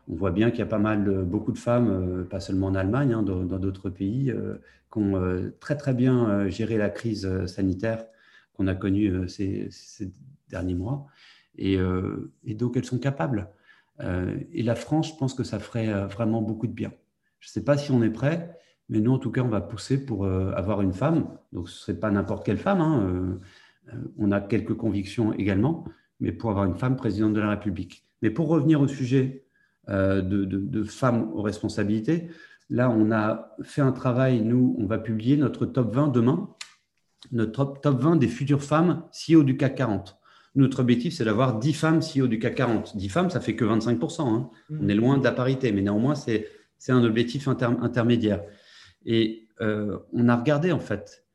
On 0.09 0.15
voit 0.15 0.31
bien 0.31 0.49
qu'il 0.49 0.59
y 0.59 0.63
a 0.63 0.65
pas 0.65 0.79
mal, 0.79 1.23
beaucoup 1.23 1.53
de 1.53 1.57
femmes, 1.57 1.87
euh, 1.89 2.23
pas 2.25 2.41
seulement 2.41 2.67
en 2.67 2.75
Allemagne, 2.75 3.13
hein, 3.13 3.23
dans 3.23 3.45
d'autres 3.45 3.89
pays, 3.89 4.31
euh, 4.31 4.55
qui 4.91 4.99
ont 4.99 5.15
euh, 5.15 5.55
très 5.61 5.77
très 5.77 5.93
bien 5.93 6.49
géré 6.49 6.77
la 6.77 6.89
crise 6.89 7.45
sanitaire 7.45 8.03
qu'on 8.51 8.67
a 8.67 8.75
connue 8.75 9.29
ces, 9.29 9.69
derniers 10.49 10.75
mois, 10.75 11.07
et, 11.57 11.77
et 12.43 12.53
donc 12.53 12.75
elles 12.75 12.83
sont 12.83 12.99
capables. 12.99 13.47
et 14.01 14.63
la 14.63 14.75
France, 14.75 15.09
je 15.13 15.15
pense 15.15 15.33
que 15.33 15.45
ça 15.45 15.59
ferait 15.59 16.05
vraiment 16.07 16.41
beaucoup 16.41 16.67
de 16.67 16.73
bien. 16.73 16.91
Je 17.39 17.47
ne 17.47 17.51
sais 17.51 17.63
pas 17.63 17.77
si 17.77 17.91
on 17.91 18.03
est 18.03 18.09
prêt, 18.09 18.57
mais 18.89 18.99
nous, 18.99 19.13
en 19.13 19.19
tout 19.19 19.31
cas, 19.31 19.41
on 19.41 19.47
va 19.47 19.61
pousser 19.61 20.03
pour 20.05 20.25
avoir 20.25 20.81
une 20.81 20.91
femme. 20.91 21.29
Donc, 21.53 21.69
ce 21.69 21.75
ne 21.75 21.79
serait 21.79 21.99
pas 21.99 22.11
n'importe 22.11 22.45
quelle 22.45 22.57
femme. 22.57 22.81
Hein, 22.81 23.39
on 24.17 24.31
a 24.31 24.41
quelques 24.41 24.75
convictions 24.75 25.33
également, 25.33 25.85
mais 26.19 26.31
pour 26.31 26.51
avoir 26.51 26.65
une 26.65 26.75
femme 26.75 26.95
présidente 26.95 27.33
de 27.33 27.39
la 27.39 27.49
République. 27.49 28.05
Mais 28.21 28.29
pour 28.29 28.47
revenir 28.47 28.81
au 28.81 28.87
sujet 28.87 29.45
euh, 29.89 30.21
de, 30.21 30.45
de, 30.45 30.57
de, 30.57 30.83
femmes 30.83 31.31
aux 31.33 31.41
responsabilités, 31.41 32.29
là, 32.69 32.89
on 32.89 33.11
a 33.11 33.55
fait 33.63 33.81
un 33.81 33.91
travail, 33.91 34.41
nous, 34.41 34.75
on 34.77 34.85
va 34.85 34.97
publier 34.97 35.37
notre 35.37 35.65
top 35.65 35.93
20 35.93 36.09
demain, 36.09 36.49
notre 37.31 37.51
top, 37.51 37.81
top 37.81 37.99
20 37.99 38.15
des 38.17 38.27
futures 38.27 38.63
femmes 38.63 39.03
CEO 39.11 39.43
du 39.43 39.57
CAC 39.57 39.75
40. 39.75 40.17
Notre 40.55 40.81
objectif, 40.81 41.13
c'est 41.13 41.25
d'avoir 41.25 41.59
10 41.59 41.73
femmes 41.73 41.99
CEO 41.99 42.27
du 42.27 42.39
CAC 42.39 42.55
40. 42.55 42.97
10 42.97 43.09
femmes, 43.09 43.29
ça 43.29 43.39
fait 43.39 43.55
que 43.55 43.65
25%. 43.65 44.21
Hein. 44.21 44.49
Mmh. 44.69 44.79
On 44.81 44.87
est 44.87 44.95
loin 44.95 45.17
de 45.17 45.23
la 45.23 45.31
parité, 45.31 45.71
mais 45.71 45.81
néanmoins, 45.81 46.15
c'est 46.15 46.45
un 46.89 47.03
objectif 47.03 47.47
inter 47.47 47.69
intermédiaire. 47.81 48.43
Et 49.05 49.47
euh, 49.61 49.97
on 50.13 50.27
a 50.27 50.35
regardé, 50.35 50.71
en 50.71 50.79
fait, 50.79 51.25
euh, 51.25 51.28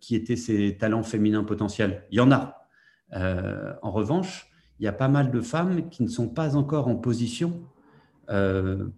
qui 0.00 0.14
étaient 0.14 0.36
ces 0.36 0.76
talents 0.76 1.02
féminins 1.02 1.44
potentiels. 1.44 2.04
Il 2.10 2.18
y 2.18 2.20
en 2.20 2.30
a. 2.30 2.68
Euh, 3.14 3.72
en 3.82 3.90
revanche, 3.90 4.50
il 4.78 4.84
y 4.84 4.88
a 4.88 4.92
pas 4.92 5.08
mal 5.08 5.30
de 5.30 5.40
femmes 5.40 5.88
qui 5.90 6.02
ne 6.02 6.08
sont 6.08 6.28
pas 6.28 6.56
encore 6.56 6.88
en 6.88 6.96
position 6.96 7.62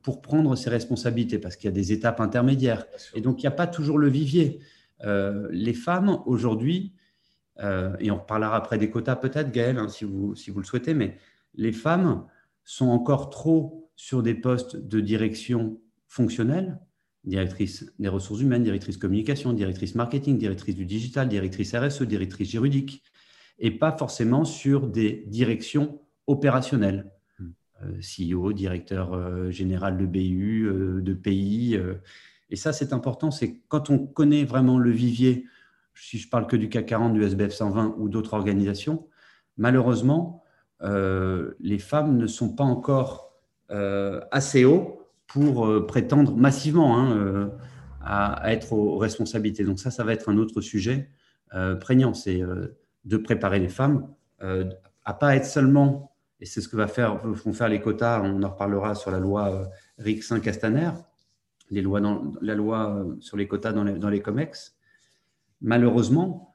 pour 0.02 0.22
prendre 0.22 0.54
ses 0.54 0.70
responsabilités, 0.70 1.40
parce 1.40 1.56
qu'il 1.56 1.64
y 1.64 1.72
a 1.72 1.74
des 1.74 1.92
étapes 1.92 2.20
intermédiaires. 2.20 2.86
Et 3.14 3.20
donc, 3.20 3.42
il 3.42 3.46
n'y 3.46 3.48
a 3.48 3.56
pas 3.56 3.66
toujours 3.66 3.98
le 3.98 4.08
vivier. 4.08 4.60
les 5.02 5.74
femmes, 5.74 6.20
aujourd'hui, 6.26 6.94
et 7.58 8.10
on 8.12 8.16
reparlera 8.16 8.54
après 8.54 8.78
des 8.78 8.90
quotas 8.90 9.16
peut-être, 9.16 9.50
Gaël, 9.50 9.78
hein, 9.78 9.88
si, 9.88 10.04
vous, 10.04 10.36
si 10.36 10.52
vous 10.52 10.60
le 10.60 10.64
souhaitez, 10.64 10.94
mais 10.94 11.18
les 11.54 11.72
femmes 11.72 12.26
sont 12.64 12.88
encore 12.88 13.28
trop 13.30 13.90
sur 13.96 14.22
des 14.22 14.34
postes 14.34 14.76
de 14.76 15.00
direction 15.00 15.80
fonctionnelle, 16.06 16.78
directrice 17.24 17.92
des 17.98 18.08
ressources 18.08 18.40
humaines, 18.40 18.64
directrice 18.64 18.96
communication, 18.96 19.52
directrice 19.52 19.94
marketing, 19.94 20.38
directrice 20.38 20.74
du 20.74 20.84
digital, 20.84 21.28
directrice 21.28 21.74
RSE, 21.74 22.02
directrice 22.02 22.50
juridique, 22.50 23.02
et 23.58 23.70
pas 23.70 23.96
forcément 23.96 24.44
sur 24.44 24.86
des 24.86 25.24
directions 25.26 26.00
opérationnelles. 26.26 27.10
Hmm. 27.38 27.50
Euh, 27.82 28.00
CEO, 28.00 28.52
directeur 28.52 29.14
euh, 29.14 29.50
général 29.50 29.96
de 29.96 30.06
BU, 30.06 30.66
euh, 30.66 31.00
de 31.00 31.14
pays. 31.14 31.80
et 32.50 32.56
ça, 32.56 32.72
c'est 32.72 32.92
important, 32.92 33.30
c'est 33.30 33.60
quand 33.68 33.90
on 33.90 33.98
connaît 33.98 34.44
vraiment 34.44 34.78
le 34.78 34.90
vivier, 34.90 35.46
si 35.94 36.18
je 36.18 36.28
parle 36.28 36.46
que 36.46 36.56
du 36.56 36.68
CAC 36.68 36.86
40, 36.86 37.14
du 37.14 37.22
SBF 37.22 37.52
120 37.52 37.94
ou 37.98 38.08
d'autres 38.08 38.34
organisations, 38.34 39.06
malheureusement, 39.56 40.42
les 40.80 41.78
femmes 41.78 42.18
ne 42.18 42.26
sont 42.26 42.54
pas 42.54 42.64
encore 42.64 43.32
assez 43.70 44.64
haut 44.66 45.03
pour 45.26 45.66
euh, 45.66 45.86
prétendre 45.86 46.36
massivement 46.36 46.98
hein, 46.98 47.16
euh, 47.16 47.48
à, 48.00 48.52
être 48.52 48.72
aux 48.72 48.98
responsabilités. 48.98 49.64
Donc 49.64 49.78
ça, 49.78 49.90
ça 49.90 50.04
va 50.04 50.12
être 50.12 50.28
un 50.28 50.36
autre 50.36 50.60
sujet 50.60 51.10
euh, 51.54 51.76
prégnant, 51.76 52.14
c'est 52.14 52.42
de 53.04 53.16
préparer 53.16 53.58
les 53.58 53.68
femmes 53.68 54.08
à 55.06 55.14
pas 55.14 55.36
être 55.36 55.46
seulement, 55.46 56.14
et 56.40 56.46
c'est 56.46 56.60
ce 56.60 56.68
que 56.68 56.76
vont 56.76 57.52
faire 57.52 57.68
les 57.68 57.80
quotas, 57.80 58.20
on 58.22 58.42
en 58.42 58.50
reparlera 58.50 58.94
sur 58.94 59.10
la 59.10 59.18
loi 59.18 59.70
RIC-5-Castaner, 59.98 60.90
les 61.70 61.80
lois 61.80 62.00
la 62.42 62.54
loi 62.54 63.06
sur 63.20 63.36
les 63.36 63.46
quotas 63.46 63.72
dans 63.72 63.84
les, 63.84 63.94
dans 63.94 64.10
les 64.10 64.20
COMEX. 64.20 64.76
Malheureusement, 65.62 66.52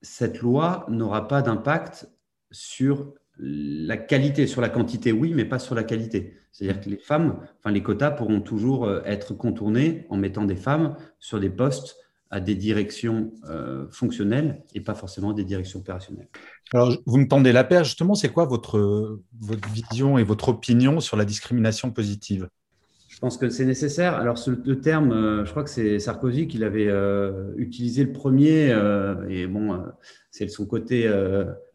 cette 0.00 0.40
loi 0.40 0.86
n'aura 0.88 1.28
pas 1.28 1.42
d'impact 1.42 2.08
sur 2.50 3.14
la 3.44 3.96
qualité, 3.96 4.46
sur 4.46 4.60
la 4.60 4.68
quantité, 4.68 5.10
oui, 5.10 5.32
mais 5.34 5.44
pas 5.44 5.58
sur 5.58 5.74
la 5.74 5.82
qualité. 5.82 6.34
C'est-à-dire 6.52 6.80
que 6.80 6.88
les 6.88 6.96
femmes, 6.96 7.40
enfin 7.58 7.72
les 7.72 7.82
quotas 7.82 8.12
pourront 8.12 8.40
toujours 8.40 8.84
euh, 8.84 9.02
être 9.04 9.34
contournés 9.34 10.06
en 10.10 10.16
mettant 10.16 10.44
des 10.44 10.56
femmes 10.56 10.96
sur 11.18 11.40
des 11.40 11.50
postes 11.50 11.96
à 12.30 12.40
des 12.40 12.54
directions 12.54 13.32
euh, 13.50 13.86
fonctionnelles 13.90 14.62
et 14.74 14.80
pas 14.80 14.94
forcément 14.94 15.32
des 15.32 15.44
directions 15.44 15.80
opérationnelles. 15.80 16.28
Alors, 16.72 16.96
vous 17.04 17.18
me 17.18 17.28
tendez 17.28 17.52
la 17.52 17.64
paire, 17.64 17.84
justement, 17.84 18.14
c'est 18.14 18.30
quoi 18.30 18.46
votre, 18.46 19.20
votre 19.40 19.68
vision 19.70 20.18
et 20.18 20.24
votre 20.24 20.48
opinion 20.48 21.00
sur 21.00 21.16
la 21.16 21.24
discrimination 21.24 21.90
positive? 21.90 22.48
Je 23.12 23.18
pense 23.18 23.36
que 23.36 23.50
c'est 23.50 23.66
nécessaire. 23.66 24.14
Alors, 24.14 24.38
le 24.46 24.80
terme, 24.80 25.12
euh, 25.12 25.44
je 25.44 25.50
crois 25.50 25.62
que 25.62 25.70
c'est 25.70 25.98
Sarkozy 25.98 26.48
qui 26.48 26.56
l'avait 26.56 26.90
utilisé 27.56 28.04
le 28.04 28.12
premier, 28.12 28.74
et 29.28 29.46
bon, 29.46 29.84
c'est 30.30 30.48
son 30.48 30.64
côté 30.64 31.12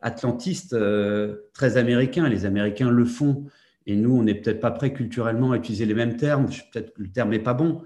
atlantiste, 0.01 0.75
très 1.53 1.77
américain. 1.77 2.27
Les 2.27 2.45
Américains 2.45 2.89
le 2.89 3.05
font 3.05 3.45
et 3.87 3.95
nous, 3.95 4.11
on 4.11 4.23
n'est 4.23 4.35
peut-être 4.35 4.59
pas 4.59 4.71
prêt 4.71 4.91
culturellement 4.91 5.53
à 5.53 5.57
utiliser 5.57 5.85
les 5.85 5.93
mêmes 5.93 6.17
termes. 6.17 6.47
Peut-être 6.73 6.93
que 6.93 7.01
le 7.01 7.09
terme 7.09 7.29
n'est 7.29 7.39
pas 7.39 7.53
bon, 7.53 7.83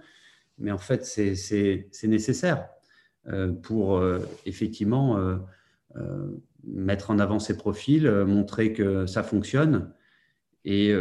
mais 0.57 0.71
en 0.71 0.79
fait, 0.79 1.05
c'est 1.05 2.07
nécessaire 2.07 2.67
euh, 3.27 3.51
pour 3.51 3.97
euh, 3.97 4.17
effectivement 4.47 5.17
euh, 5.19 5.37
mettre 6.63 7.11
en 7.11 7.19
avant 7.19 7.37
ces 7.37 7.55
profils, 7.55 8.09
montrer 8.09 8.73
que 8.73 9.05
ça 9.05 9.21
fonctionne. 9.21 9.93
Et 10.65 10.93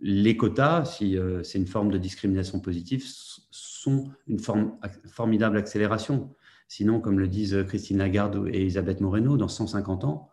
les 0.00 0.36
quotas, 0.36 0.84
si 0.84 1.16
c'est 1.42 1.58
une 1.58 1.66
forme 1.66 1.90
de 1.90 1.98
discrimination 1.98 2.60
positive, 2.60 3.04
sont 3.50 4.10
une 4.26 4.38
forme, 4.38 4.72
formidable 5.06 5.56
accélération. 5.56 6.34
Sinon, 6.68 7.00
comme 7.00 7.18
le 7.18 7.28
disent 7.28 7.64
Christine 7.66 7.98
Lagarde 7.98 8.48
et 8.52 8.60
Elisabeth 8.60 9.00
Moreno, 9.00 9.36
dans 9.36 9.48
150 9.48 10.04
ans, 10.04 10.30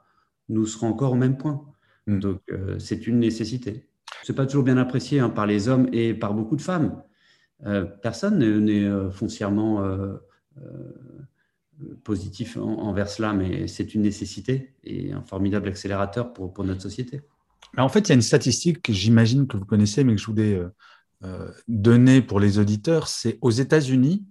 nous 0.49 0.65
serons 0.65 0.87
encore 0.87 1.13
au 1.13 1.15
même 1.15 1.37
point. 1.37 1.65
Mm. 2.07 2.19
Donc, 2.19 2.41
euh, 2.51 2.77
c'est 2.79 3.07
une 3.07 3.19
nécessité. 3.19 3.87
Ce 4.23 4.31
n'est 4.31 4.35
pas 4.35 4.45
toujours 4.45 4.63
bien 4.63 4.77
apprécié 4.77 5.19
hein, 5.19 5.29
par 5.29 5.45
les 5.45 5.67
hommes 5.67 5.87
et 5.91 6.13
par 6.13 6.33
beaucoup 6.33 6.55
de 6.55 6.61
femmes. 6.61 7.01
Euh, 7.65 7.85
personne 7.85 8.37
n'est 8.39 8.83
euh, 8.83 9.09
foncièrement 9.09 9.83
positif 12.03 12.57
envers 12.57 13.09
cela, 13.09 13.33
mais 13.33 13.67
c'est 13.67 13.93
une 13.93 14.03
nécessité 14.03 14.73
et 14.83 15.11
un 15.11 15.21
formidable 15.21 15.67
accélérateur 15.67 16.31
pour, 16.31 16.53
pour 16.53 16.63
notre 16.63 16.81
société. 16.81 17.21
En 17.77 17.89
fait, 17.89 18.01
il 18.01 18.09
y 18.09 18.11
a 18.11 18.15
une 18.15 18.21
statistique 18.21 18.81
que 18.81 18.93
j'imagine 18.93 19.47
que 19.47 19.57
vous 19.57 19.65
connaissez, 19.65 20.03
mais 20.03 20.15
que 20.15 20.21
je 20.21 20.25
voulais 20.25 20.61
donner 21.67 22.21
pour 22.21 22.39
les 22.39 22.59
auditeurs. 22.59 23.07
C'est 23.07 23.37
aux 23.41 23.51
États-Unis, 23.51 24.25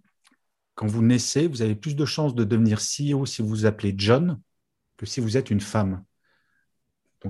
quand 0.74 0.86
vous 0.86 1.02
naissez, 1.02 1.46
vous 1.46 1.62
avez 1.62 1.74
plus 1.74 1.94
de 1.96 2.04
chances 2.04 2.34
de 2.34 2.44
devenir 2.44 2.78
CEO 2.78 3.26
si 3.26 3.42
vous 3.42 3.48
vous 3.48 3.66
appelez 3.66 3.94
John 3.96 4.40
que 4.96 5.06
si 5.06 5.20
vous 5.20 5.36
êtes 5.36 5.50
une 5.50 5.60
femme 5.60 6.04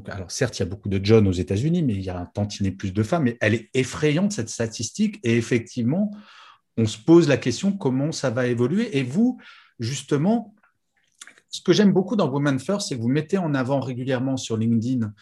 alors 0.08 0.30
certes, 0.30 0.58
il 0.58 0.60
y 0.60 0.64
a 0.64 0.68
beaucoup 0.68 0.88
de 0.88 1.00
John 1.02 1.26
aux 1.28 1.32
États-Unis, 1.32 1.82
mais 1.82 1.94
il 1.94 2.02
y 2.02 2.10
a 2.10 2.18
un 2.18 2.26
tantinet 2.26 2.72
plus 2.72 2.92
de 2.92 3.02
femmes. 3.02 3.24
Mais 3.24 3.38
elle 3.40 3.54
est 3.54 3.70
effrayante, 3.74 4.32
cette 4.32 4.48
statistique. 4.48 5.20
Et 5.22 5.36
effectivement, 5.36 6.10
on 6.76 6.86
se 6.86 6.98
pose 6.98 7.28
la 7.28 7.36
question 7.36 7.72
comment 7.72 8.12
ça 8.12 8.30
va 8.30 8.46
évoluer? 8.46 8.98
Et 8.98 9.02
vous, 9.02 9.38
justement, 9.78 10.54
ce 11.48 11.60
que 11.60 11.72
j'aime 11.72 11.92
beaucoup 11.92 12.16
dans 12.16 12.28
Women 12.28 12.58
First, 12.58 12.88
c'est 12.88 12.96
que 12.96 13.02
vous 13.02 13.08
mettez 13.08 13.38
en 13.38 13.54
avant 13.54 13.80
régulièrement 13.80 14.36
sur 14.36 14.56
LinkedIn 14.56 15.12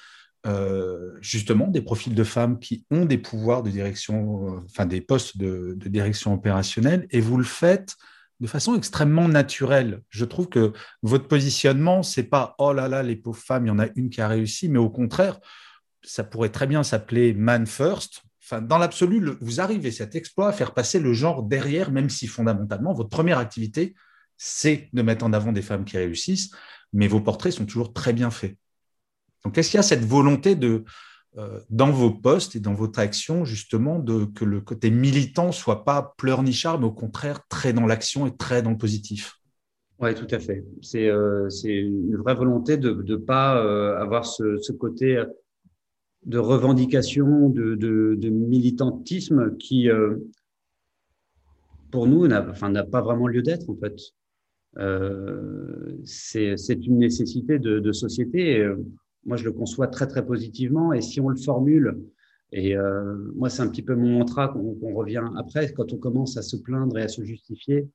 euh, 0.47 1.13
justement 1.21 1.69
des 1.69 1.83
profils 1.83 2.15
de 2.15 2.25
femmes 2.25 2.59
qui 2.59 2.85
ont 2.91 3.05
des 3.05 3.19
pouvoirs 3.19 3.63
de 3.63 3.71
direction, 3.71 4.49
euh, 4.49 4.61
enfin 4.65 4.87
des 4.87 5.01
postes 5.01 5.37
de 5.37 5.77
direction 5.89 6.35
opérationnelle, 6.35 7.07
et 7.11 7.21
vous 7.21 7.37
le 7.37 7.45
faites 7.45 7.97
de 8.43 8.49
façon 8.49 8.75
extrêmement 8.75 9.29
naturelle. 9.29 10.03
Je 10.11 10.25
trouve 10.25 10.49
que 10.49 10.73
votre 11.03 11.29
positionnement, 11.29 12.03
c'est 12.03 12.25
pas 12.25 12.57
oh 12.59 12.73
là 12.73 12.89
là, 12.89 13.05
les 13.05 13.15
pauvres 13.15 13.39
femmes, 13.39 13.67
il 13.67 13.69
y 13.69 13.73
en 13.73 13.79
a 13.79 13.87
une 13.95 14.11
qui 14.11 14.21
a 14.21 14.27
réussi, 14.27 14.69
mais 14.69 14.81
au 14.81 14.91
contraire, 14.91 15.39
ça 16.03 16.25
pourrait 16.25 16.49
très 16.49 16.67
bien 16.67 16.83
s'appeler 16.83 17.35
man 17.35 17.67
first. 17.67 18.23
Dans 18.63 18.79
l'absolu, 18.79 19.31
vous 19.41 19.61
arrivez 19.61 19.93
cet 19.93 20.17
exploit 20.17 20.49
à 20.49 20.53
faire 20.53 20.75
passer 20.75 20.99
le 20.99 21.13
genre 21.13 21.45
derrière, 21.45 21.93
même 21.93 22.11
si 22.11 22.27
fondamentalement, 22.27 22.93
votre 22.93 23.09
première 23.09 23.39
activité, 23.39 23.95
c'est 24.37 24.89
de 24.93 25.03
mettre 25.03 25.25
en 25.25 25.33
avant 25.33 25.53
des 25.53 25.63
femmes 25.63 25.85
qui 25.85 25.97
réussissent, 25.97 26.51
mais 26.93 27.07
vos 27.07 27.21
portraits 27.21 27.53
sont 27.53 27.65
toujours 27.65 27.93
très 27.93 28.13
bien 28.13 28.33
faits. 28.33 28.57
Donc, 29.45 29.59
est-ce 29.59 29.71
qu'il 29.71 29.79
y 29.79 29.81
a 29.81 29.85
cette 29.85 30.05
volonté 30.05 30.55
de, 30.55 30.85
euh, 31.39 31.61
dans 31.71 31.91
vos 31.91 32.11
postes 32.11 32.57
et 32.57 32.61
dans 32.61 32.75
votre 32.75 32.99
action, 32.99 33.45
justement, 33.45 33.99
de, 33.99 34.25
que 34.25 34.45
le 34.45 34.61
côté 34.61 34.91
militant 34.91 35.53
soit 35.53 35.85
pas 35.85 36.15
pleurnichard, 36.17 36.79
mais 36.79 36.87
au 36.87 36.93
contraire 36.93 37.47
très 37.49 37.73
dans 37.73 37.87
l'action 37.87 38.27
et 38.27 38.37
très 38.37 38.63
dans 38.63 38.71
le 38.71 38.79
positif? 38.79 39.43
Oui, 40.03 40.17
tout 40.17 40.27
à 40.33 40.41
fait. 40.41 40.65
C'est 40.81 41.09
euh, 41.09 41.49
une 41.65 42.17
vraie 42.17 42.35
volonté 42.35 42.77
de 42.77 42.91
ne 42.91 43.17
pas 43.17 43.65
euh, 43.65 43.97
avoir 43.99 44.27
ce, 44.27 44.73
côté 44.73 45.23
de 46.27 46.39
revendication, 46.39 47.49
de, 47.49 47.77
de, 47.77 48.29
militantisme 48.29 49.57
qui, 49.59 49.89
euh, 49.89 50.17
pour 51.93 52.09
nous, 52.09 52.27
n'a 52.27 52.43
pas 52.43 53.01
vraiment 53.01 53.29
lieu 53.29 53.43
d'être, 53.43 53.71
en 53.71 53.77
fait. 53.77 53.97
c'est 56.05 56.85
une 56.85 56.99
nécessité 56.99 57.61
de, 57.61 57.93
société. 57.93 58.69
Moi, 59.25 59.37
je 59.37 59.45
le 59.45 59.53
conçois 59.53 59.87
très, 59.87 60.07
très 60.07 60.25
positivement. 60.25 60.93
Et 60.93 61.01
si 61.01 61.21
on 61.21 61.29
le 61.29 61.37
formule, 61.37 62.01
et 62.53 62.77
euh, 62.77 63.17
moi, 63.35 63.49
c'est 63.49 63.63
un 63.63 63.69
petit 63.69 63.83
peu 63.83 63.95
mon 63.95 64.19
mantra 64.19 64.49
qu'on 64.49 64.95
revient 64.95 65.25
après, 65.37 65.73
quand 65.73 65.93
on 65.93 65.97
commence 65.97 66.37
à 66.37 66.43
se 66.43 66.57
plaindre 66.57 66.99
et 66.99 67.03
à 67.03 67.09
se 67.09 67.23
justifier, 67.23 67.89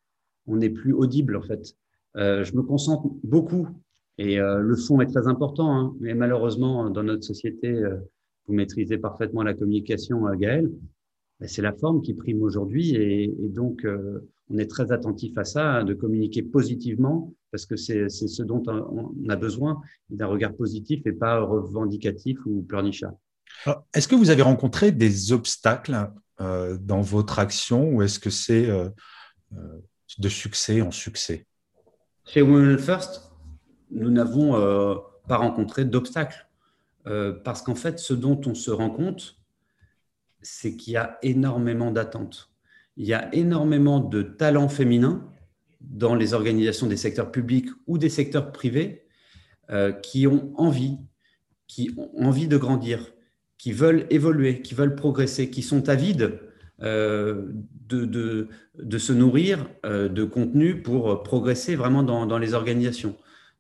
on 0.48 0.57
n'est 0.57 0.69
plus 0.69 0.93
audible, 0.93 1.36
en 1.36 1.41
fait. 1.41 1.75
Euh, 2.15 2.43
je 2.43 2.55
me 2.55 2.63
concentre 2.63 3.07
beaucoup, 3.24 3.67
et 4.17 4.39
euh, 4.39 4.60
le 4.60 4.75
fond 4.75 5.00
est 5.01 5.07
très 5.07 5.27
important, 5.27 5.75
hein, 5.75 5.96
mais 6.00 6.15
malheureusement, 6.15 6.89
dans 6.89 7.03
notre 7.03 7.24
société, 7.24 7.79
vous 8.48 8.53
maîtrisez 8.53 8.98
parfaitement 8.98 9.43
la 9.43 9.53
communication, 9.53 10.24
Gaël, 10.36 10.72
c'est 11.41 11.62
la 11.62 11.74
forme 11.74 12.01
qui 12.01 12.15
prime 12.15 12.41
aujourd'hui, 12.41 12.96
et, 12.96 13.25
et, 13.25 13.50
donc 13.50 13.86
on 14.50 14.57
est 14.57 14.65
très 14.65 14.91
attentif 14.91 15.38
à 15.38 15.43
ça, 15.43 15.84
de 15.84 15.93
communiquer 15.93 16.41
positivement, 16.41 17.34
parce 17.51 17.66
que 17.66 17.75
c'est 17.75 18.10
ce 18.10 18.44
dont 18.44 18.63
on 18.68 19.30
a 19.30 19.36
besoin, 19.36 19.82
d'un 20.10 20.27
regard 20.27 20.54
positif 20.54 21.01
et 21.06 21.13
pas 21.13 21.39
revendicatif 21.39 22.38
ou 22.46 22.62
pleurnichard. 22.63 23.13
Est-ce 23.94 24.08
que 24.08 24.16
vous 24.16 24.30
avez 24.30 24.42
rencontré 24.42 24.92
des 24.92 25.32
obstacles 25.32 26.12
euh, 26.42 26.77
dans 26.80 27.01
votre 27.01 27.39
action 27.39 27.89
ou 27.89 28.01
est-ce 28.01 28.20
que 28.20 28.30
c'est 28.30 28.70
euh, 28.70 28.89
euh, 29.54 29.80
de 30.20 30.30
succès 30.30 30.82
en 30.82 30.92
succès? 30.92 31.46
Chez 32.25 32.42
Women 32.42 32.77
First, 32.77 33.32
nous 33.89 34.10
n'avons 34.12 34.51
pas 35.30 35.38
rencontré 35.38 35.86
d'obstacles 35.86 36.46
parce 37.06 37.62
qu'en 37.62 37.75
fait, 37.75 38.00
ce 38.00 38.13
dont 38.13 38.42
on 38.46 38.54
se 38.54 38.70
rend 38.70 38.89
compte, 38.89 39.38
c'est 40.42 40.75
qu'il 40.75 40.92
y 40.92 40.98
a 40.98 41.18
énormément 41.22 41.89
d'attentes 41.89 42.51
il 42.98 43.06
y 43.06 43.13
a 43.13 43.34
énormément 43.34 44.00
de 44.00 44.24
talents 44.24 44.70
féminins 44.70 45.24
dans 45.81 46.15
les 46.15 46.34
organisations 46.34 46.88
des 46.88 46.98
secteurs 46.98 47.31
publics 47.31 47.69
ou 47.86 47.98
des 47.98 48.10
secteurs 48.10 48.51
privés 48.51 49.05
euh, 49.69 49.91
qui 49.91 50.27
ont 50.27 50.53
envie, 50.55 50.98
qui 51.67 51.91
ont 51.98 52.25
envie 52.25 52.48
de 52.48 52.57
grandir, 52.57 53.13
qui 53.57 53.74
veulent 53.74 54.07
évoluer, 54.10 54.62
qui 54.62 54.74
veulent 54.74 54.96
progresser, 54.96 55.50
qui 55.50 55.62
sont 55.62 55.89
avides 55.89 56.39
euh, 56.81 57.48
de, 57.88 58.05
de, 58.75 58.98
se 58.98 59.12
nourrir 59.13 59.67
euh, 59.86 60.07
de 60.10 60.24
contenu 60.24 60.81
pour 60.81 61.24
progresser 61.24 61.75
vraiment 61.75 62.03
dans, 62.03 62.25
dans, 62.25 62.38
les 62.38 62.53
organisations. 62.53 63.15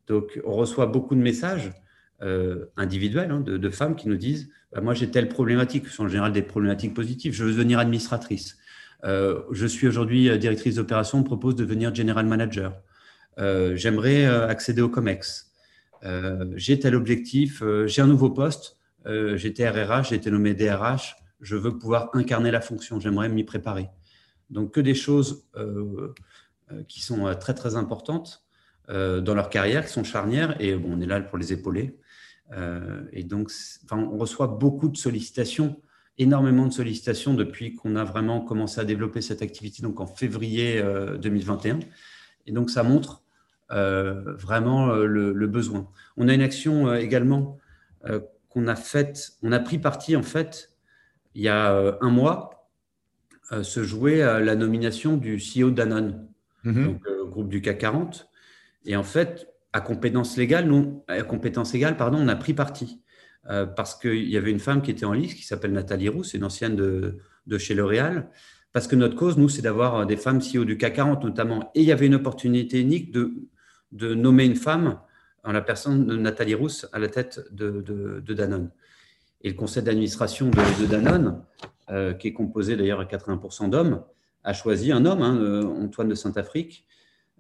Donc, 0.07 0.39
on 0.45 0.53
reçoit 0.53 0.85
beaucoup 0.85 1.15
de 1.15 1.21
messages 1.21 1.71
individuels 2.77 3.29
hein, 3.29 3.41
de, 3.41 3.57
de, 3.57 3.69
femmes 3.69 3.95
qui 3.95 4.07
nous 4.07 4.17
disent 4.17 4.49
bah, 4.71 4.81
Moi, 4.81 4.95
j'ai 4.95 5.11
telle 5.11 5.29
problématique, 5.29 5.87
ce 5.87 5.93
sont 5.93 6.05
en 6.05 6.07
général 6.07 6.31
des 6.31 6.41
problématiques 6.41 6.95
positives, 6.95 7.33
je 7.33 7.43
veux 7.43 7.51
devenir 7.51 7.77
administratrice. 7.77 8.57
Euh, 9.03 9.41
je 9.51 9.65
suis 9.65 9.87
aujourd'hui 9.87 10.37
directrice 10.39 10.75
d'opération, 10.75 11.19
on 11.19 11.23
propose 11.23 11.55
de 11.55 11.63
devenir 11.63 11.93
general 11.93 12.25
manager. 12.25 12.73
Euh, 13.37 13.75
J'aimerais 13.75 14.25
accéder 14.25 14.81
au 14.81 14.89
COMEX. 14.89 15.51
j'ai 16.55 16.79
tel 16.79 16.95
objectif, 16.95 17.63
j'ai 17.85 18.01
un 18.01 18.07
nouveau 18.07 18.29
poste, 18.29 18.77
j'étais 19.05 19.69
RRH, 19.69 20.09
j'ai 20.09 20.15
été 20.15 20.31
nommé 20.31 20.53
DRH 20.53 21.15
je 21.39 21.55
veux 21.55 21.77
pouvoir 21.77 22.09
incarner 22.13 22.51
la 22.51 22.61
fonction, 22.61 22.99
j'aimerais 22.99 23.29
m'y 23.29 23.43
préparer. 23.43 23.89
Donc 24.49 24.73
que 24.73 24.79
des 24.79 24.95
choses 24.95 25.45
euh, 25.55 26.13
euh, 26.71 26.83
qui 26.87 27.01
sont 27.01 27.27
euh, 27.27 27.33
très 27.33 27.53
très 27.53 27.75
importantes 27.75 28.43
dans 28.89 29.35
leur 29.35 29.49
carrière, 29.49 29.85
qui 29.85 29.91
sont 29.91 30.05
charnières, 30.05 30.55
et 30.61 30.73
bon, 30.73 30.93
on 30.93 31.01
est 31.01 31.05
là 31.05 31.19
pour 31.19 31.37
les 31.37 31.51
épauler. 31.51 31.99
et 33.11 33.23
donc, 33.25 33.51
on 33.91 34.17
reçoit 34.17 34.47
beaucoup 34.47 34.87
de 34.87 34.95
sollicitations, 34.95 35.81
énormément 36.17 36.65
de 36.65 36.73
sollicitations 36.73 37.33
depuis 37.33 37.75
qu'on 37.75 37.95
a 37.95 38.03
vraiment 38.03 38.41
commencé 38.41 38.79
à 38.79 38.85
développer 38.85 39.21
cette 39.21 39.41
activité, 39.41 39.83
donc 39.83 39.99
en 39.99 40.07
février 40.07 40.81
2021. 41.21 41.79
Et 42.47 42.51
donc, 42.51 42.69
ça 42.69 42.83
montre 42.83 43.23
vraiment 43.69 44.87
le, 44.95 45.31
le, 45.31 45.47
besoin. 45.47 45.87
On 46.15 46.27
a 46.27 46.33
une 46.33 46.41
action 46.41 46.93
également 46.95 47.59
qu'on 48.49 48.67
a 48.67 48.75
faite, 48.75 49.33
on 49.43 49.51
a 49.51 49.59
pris 49.59 49.77
parti 49.77 50.15
en 50.15 50.23
fait 50.23 50.77
il 51.37 51.43
y 51.43 51.49
a 51.49 51.71
euh, 51.71 51.93
un 52.01 52.09
mois, 52.09 52.67
euh, 53.51 53.61
se 53.61 53.83
jouait 53.83 54.17
la 54.17 54.55
nomination 54.55 55.17
du 55.17 55.37
CEO 55.37 55.69
Danone, 55.69 56.27
mhm. 56.63 56.83
donc 56.83 57.07
euh, 57.07 57.25
groupe 57.25 57.47
du 57.47 57.61
CAC 57.61 57.77
40. 57.77 58.27
Et 58.85 58.95
en 58.95 59.03
fait, 59.03 59.47
à 59.71 59.79
compétence 59.79 60.35
légale, 60.35 60.65
nous, 60.65 61.03
à 61.07 61.21
compétence 61.21 61.75
égale, 61.75 61.95
pardon, 61.95 62.17
on 62.19 62.27
a 62.27 62.35
pris 62.35 62.55
parti. 62.55 63.03
Parce 63.75 63.95
qu'il 63.95 64.29
y 64.29 64.35
avait 64.35 64.51
une 64.51 64.59
femme 64.59 64.81
qui 64.81 64.91
était 64.91 65.05
en 65.05 65.13
liste, 65.13 65.37
qui 65.37 65.43
s'appelle 65.43 65.71
Nathalie 65.71 66.09
Roux, 66.09 66.23
c'est 66.23 66.37
une 66.37 66.43
ancienne 66.43 66.75
de, 66.75 67.17
de 67.45 67.57
chez 67.57 67.73
L'Oréal. 67.73 68.29
Parce 68.73 68.87
que 68.87 68.95
notre 68.95 69.15
cause, 69.15 69.37
nous, 69.37 69.49
c'est 69.49 69.61
d'avoir 69.61 70.05
des 70.05 70.17
femmes 70.17 70.39
CEO 70.39 70.65
du 70.65 70.77
CAC 70.77 70.95
40 70.95 71.23
notamment. 71.23 71.71
Et 71.73 71.81
il 71.81 71.87
y 71.87 71.91
avait 71.91 72.05
une 72.05 72.15
opportunité 72.15 72.79
unique 72.81 73.11
de, 73.11 73.33
de 73.91 74.13
nommer 74.13 74.45
une 74.45 74.55
femme 74.55 74.99
en 75.43 75.51
la 75.51 75.61
personne 75.61 76.05
de 76.05 76.17
Nathalie 76.17 76.55
Rousse 76.55 76.87
à 76.91 76.99
la 76.99 77.07
tête 77.07 77.41
de, 77.51 77.81
de, 77.81 78.33
Danone. 78.33 78.69
Et 79.41 79.49
le 79.49 79.55
conseil 79.55 79.81
d'administration 79.83 80.49
de, 80.49 80.85
Danone, 80.85 81.41
euh, 81.89 82.13
qui 82.13 82.27
est 82.27 82.33
composé 82.33 82.75
d'ailleurs 82.75 82.99
à 82.99 83.05
80% 83.05 83.69
d'hommes, 83.69 84.03
a 84.43 84.53
choisi 84.53 84.91
un 84.91 85.05
homme, 85.05 85.21
hein, 85.21 85.37
euh, 85.37 85.63
Antoine 85.63 86.09
de 86.09 86.15
Saint-Afrique, 86.15 86.85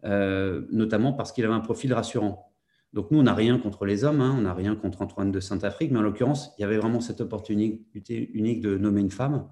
euh, 0.05 0.61
notamment 0.71 1.13
parce 1.13 1.31
qu'il 1.31 1.43
avait 1.43 1.53
un 1.53 1.59
profil 1.59 1.93
rassurant. 1.93 2.53
Donc 2.97 3.11
nous, 3.11 3.19
on 3.19 3.23
n'a 3.23 3.35
rien 3.35 3.59
contre 3.59 3.85
les 3.85 4.03
hommes, 4.03 4.21
hein, 4.21 4.33
on 4.35 4.41
n'a 4.41 4.55
rien 4.55 4.75
contre 4.75 5.03
Antoine 5.03 5.31
de 5.31 5.39
Saint-Afrique, 5.39 5.91
mais 5.91 5.99
en 5.99 6.01
l'occurrence, 6.01 6.49
il 6.57 6.63
y 6.63 6.65
avait 6.65 6.77
vraiment 6.77 6.99
cette 6.99 7.21
opportunité 7.21 8.31
unique 8.33 8.59
de 8.59 8.75
nommer 8.75 9.01
une 9.01 9.11
femme. 9.11 9.47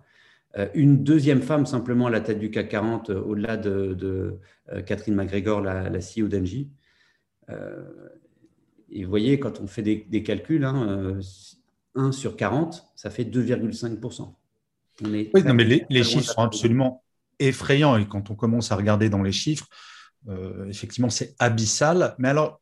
une 0.73 1.03
deuxième 1.03 1.43
femme 1.43 1.67
simplement 1.67 2.07
à 2.07 2.09
la 2.09 2.21
tête 2.21 2.39
du 2.39 2.49
CAC 2.49 2.69
40, 2.69 3.11
au-delà 3.11 3.55
de, 3.55 4.39
Catherine 4.87 5.13
McGregor, 5.13 5.61
la, 5.61 5.91
la 5.91 5.99
CEO 5.99 6.27
d'Engie. 6.27 6.71
et 8.89 9.03
vous 9.03 9.09
voyez, 9.11 9.39
quand 9.39 9.61
on 9.61 9.67
fait 9.67 9.83
des, 9.83 10.23
calculs, 10.23 10.65
hein, 10.65 11.19
1 11.93 12.11
sur 12.13 12.37
40, 12.37 12.83
ça 12.95 13.11
fait 13.11 13.25
2,5%. 13.25 14.33
Oui, 15.03 15.29
non, 15.45 15.53
mais 15.53 15.85
les, 15.87 16.03
chiffres 16.03 16.33
sont 16.33 16.41
absolument 16.41 17.03
effrayants. 17.37 17.95
Et 17.95 18.07
quand 18.07 18.31
on 18.31 18.35
commence 18.35 18.71
à 18.71 18.75
regarder 18.75 19.09
dans 19.09 19.21
les 19.21 19.31
chiffres, 19.31 19.67
euh, 20.29 20.67
effectivement, 20.67 21.11
c'est 21.11 21.35
abyssal. 21.37 22.15
Mais 22.17 22.29
alors, 22.29 22.59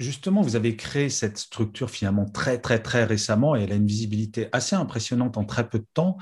justement, 0.00 0.42
vous 0.42 0.56
avez 0.56 0.76
créé 0.76 1.08
cette 1.08 1.38
structure 1.38 1.90
finalement 1.90 2.24
très, 2.24 2.58
très, 2.58 2.80
très 2.80 3.04
récemment 3.04 3.54
et 3.54 3.62
elle 3.62 3.72
a 3.72 3.76
une 3.76 3.86
visibilité 3.86 4.48
assez 4.52 4.74
impressionnante 4.74 5.36
en 5.36 5.44
très 5.44 5.68
peu 5.68 5.78
de 5.78 5.86
temps. 5.94 6.16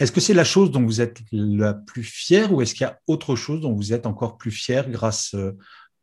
Est-ce 0.00 0.12
que 0.12 0.20
c'est 0.20 0.34
la 0.34 0.44
chose 0.44 0.70
dont 0.70 0.82
vous 0.82 1.00
êtes 1.00 1.20
la 1.30 1.74
plus 1.74 2.02
fière 2.02 2.52
ou 2.52 2.60
est-ce 2.60 2.74
qu'il 2.74 2.84
y 2.84 2.90
a 2.90 2.98
autre 3.06 3.36
chose 3.36 3.60
dont 3.60 3.72
vous 3.72 3.92
êtes 3.92 4.06
encore 4.06 4.36
plus 4.36 4.50
fier 4.50 4.90
grâce 4.90 5.34
euh, 5.34 5.56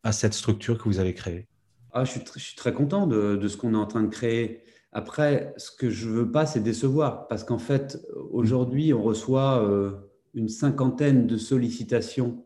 à 0.04 0.13
cette 0.13 0.34
structure 0.34 0.78
que 0.78 0.86
vous 0.86 1.00
avez 1.00 1.13
créée? 1.13 1.48
Ah, 1.91 2.06
je, 2.06 2.12
suis 2.12 2.24
très, 2.24 2.39
je, 2.39 2.46
suis 2.46 2.56
très, 2.56 2.74
content 2.74 3.08
de, 3.08 3.36
de 3.36 3.48
ce 3.48 3.58
qu'on 3.58 3.74
est 3.74 3.78
en 3.78 3.88
train 3.88 4.04
de 4.04 4.08
créer. 4.08 4.63
Après, 4.93 5.54
ce 5.58 5.72
que 5.72 5.89
je 5.89 6.08
veux 6.08 6.32
pas, 6.32 6.46
c'est 6.46 6.62
décevoir, 6.62 7.28
parce 7.28 7.43
qu'en 7.43 7.60
fait, 7.60 8.00
aujourd'hui, 8.32 8.93
on 8.93 9.04
reçoit 9.04 9.63
euh, 9.63 9.91
une 10.34 10.48
cinquantaine 10.48 11.28
de 11.28 11.38
sollicitations 11.38 12.46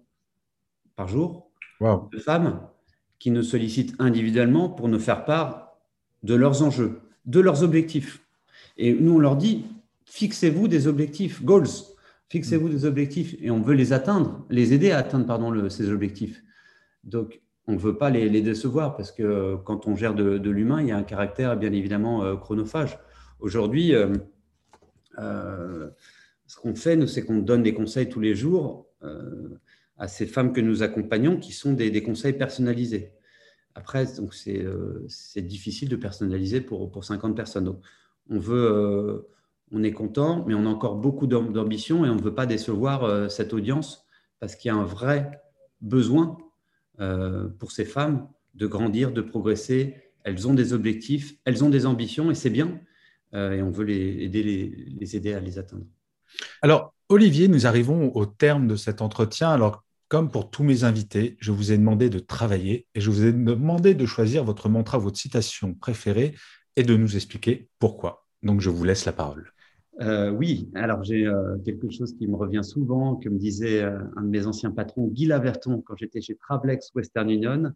par 0.96 1.08
jour 1.08 1.52
de 1.82 2.20
femmes 2.20 2.68
qui 3.20 3.32
nous 3.32 3.44
sollicitent 3.44 3.96
individuellement 4.00 4.70
pour 4.70 4.88
nous 4.90 5.00
faire 5.00 5.26
part 5.26 5.78
de 6.24 6.36
leurs 6.36 6.64
enjeux, 6.64 7.02
de 7.26 7.40
leurs 7.40 7.64
objectifs. 7.64 8.22
Et 8.78 8.94
nous, 8.94 9.16
on 9.16 9.20
leur 9.20 9.36
dit, 9.36 9.66
fixez-vous 10.06 10.68
des 10.68 10.88
objectifs, 10.88 11.44
goals, 11.44 11.68
fixez-vous 12.30 12.70
des 12.70 12.86
objectifs, 12.86 13.36
et 13.40 13.52
on 13.52 13.62
veut 13.62 13.76
les 13.76 13.94
atteindre, 13.94 14.46
les 14.50 14.74
aider 14.74 14.92
à 14.92 15.00
atteindre 15.00 15.26
pardon, 15.26 15.70
ces 15.70 15.90
objectifs. 15.90 16.44
Donc, 17.04 17.42
on 17.68 17.74
ne 17.74 17.78
veut 17.78 17.98
pas 17.98 18.10
les, 18.10 18.42
décevoir 18.42 18.98
parce 18.98 19.12
que 19.12 19.24
euh, 19.24 19.58
quand 19.58 19.88
on 19.88 19.96
gère 19.96 20.14
de, 20.16 20.50
l'humain, 20.50 20.82
il 20.82 20.88
y 20.88 20.92
a 20.92 20.98
un 20.98 21.04
caractère 21.04 21.56
bien 21.58 21.72
évidemment 21.72 22.24
euh, 22.24 22.36
chronophage. 22.36 23.00
Aujourd'hui, 23.40 23.94
euh, 23.94 24.10
ce 26.48 26.58
qu'on 26.58 26.76
fait, 26.76 27.08
c'est 27.08 27.24
qu'on 27.24 27.40
donne 27.40 27.64
des 27.64 27.74
conseils 27.74 28.10
tous 28.10 28.20
les 28.20 28.36
jours 28.36 28.88
à 29.98 30.08
ces 30.08 30.26
femmes 30.26 30.54
que 30.54 30.62
nous 30.62 30.84
accompagnons 30.84 31.38
qui 31.38 31.52
sont 31.52 31.74
des, 31.74 32.04
conseils 32.04 32.34
personnalisés. 32.34 33.14
Après, 33.76 34.06
donc 34.16 34.34
c'est 34.34 35.42
difficile 35.42 35.90
de 35.90 35.96
personnaliser 35.96 36.62
pour, 36.62 36.92
pour 36.92 37.04
50 37.04 37.36
personnes. 37.36 37.66
Donc, 37.66 37.82
on 38.30 38.40
veut, 38.40 39.28
on 39.72 39.84
est 39.84 39.92
content, 39.92 40.46
mais 40.48 40.54
on 40.54 40.66
a 40.66 40.70
encore 40.70 40.96
beaucoup 40.96 41.28
d'ambition 41.28 42.06
et 42.06 42.10
on 42.10 42.16
ne 42.16 42.22
veut 42.22 42.36
pas 42.36 42.46
décevoir 42.46 43.32
cette 43.32 43.54
audience 43.54 44.08
parce 44.40 44.56
qu'il 44.56 44.70
y 44.70 44.72
a 44.72 44.76
un 44.76 44.86
vrai 44.86 45.42
besoin 45.82 46.38
euh, 47.00 47.48
pour 47.60 47.72
ces 47.72 47.86
femmes 47.86 48.28
de 48.56 48.68
grandir, 48.68 49.12
de 49.12 49.22
progresser. 49.22 49.96
Elles 50.24 50.48
ont 50.48 50.54
des 50.54 50.74
objectifs, 50.74 51.36
elles 51.46 51.64
ont 51.64 51.70
des 51.70 51.86
ambitions 51.86 52.30
et 52.30 52.36
c'est 52.36 52.50
bien. 52.50 52.80
Euh, 53.34 53.54
et 53.54 53.62
on 53.62 53.72
veut 53.72 53.86
les 53.86 54.24
aider, 54.24 54.44
les, 54.44 55.16
aider 55.16 55.34
à 55.34 55.40
les 55.40 55.60
atteindre. 55.60 55.86
Alors, 56.62 56.94
Olivier, 57.10 57.48
nous 57.48 57.68
arrivons 57.68 58.16
au 58.16 58.26
terme 58.26 58.68
de 58.68 58.76
cet 58.76 59.02
entretien. 59.02 59.50
Alors, 59.50 59.84
comme 60.08 60.30
pour 60.30 60.50
tous 60.50 60.64
mes 60.64 60.84
invités, 60.84 61.38
je 61.40 61.52
vous 61.52 61.72
ai 61.72 61.78
demandé 61.78 62.10
de 62.10 62.20
travailler 62.20 62.88
et 62.96 63.02
je 63.02 63.10
vous 63.10 63.26
ai 63.26 63.34
demandé 63.34 63.94
de 63.96 64.06
choisir 64.06 64.44
votre 64.44 64.70
mantra, 64.70 64.98
votre 64.98 65.18
citation 65.18 65.74
préférée 65.74 66.36
et 66.76 66.84
de 66.84 66.96
nous 66.96 67.16
expliquer 67.16 67.70
pourquoi. 67.80 68.26
Donc, 68.42 68.62
je 68.62 68.70
vous 68.70 68.84
laisse 68.84 69.06
la 69.06 69.14
parole. 69.14 69.52
Euh, 70.02 70.32
oui, 70.32 70.72
alors 70.74 71.04
j'ai 71.04 71.28
euh, 71.28 71.58
quelque 71.64 71.90
chose 71.92 72.16
qui 72.18 72.28
me 72.28 72.36
revient 72.36 72.64
souvent, 72.64 73.16
que 73.16 73.30
me 73.30 73.38
disait 73.38 73.84
euh, 73.84 74.00
un 74.16 74.24
de 74.24 74.28
mes 74.28 74.48
anciens 74.48 74.72
patrons, 74.72 75.08
Guy 75.08 75.28
Laverton, 75.28 75.84
quand 75.86 75.96
j'étais 75.96 76.20
chez 76.20 76.36
Travelex 76.36 76.92
Western 76.96 77.30
Union, 77.30 77.72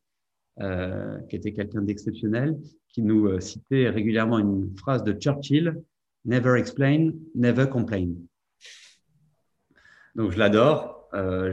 qui 1.30 1.36
était 1.36 1.54
quelqu'un 1.54 1.84
d'exceptionnel, 1.84 2.58
qui 2.90 3.04
nous 3.04 3.40
citait 3.40 3.90
régulièrement 3.90 4.40
une 4.40 4.76
phrase 4.76 5.04
de 5.04 5.14
Churchill, 5.14 5.76
Never 6.28 6.60
explain, 6.60 7.14
never 7.36 7.68
complain. 7.70 8.10
Donc 10.18 10.32
je 10.32 10.38
l'adore. 10.38 10.96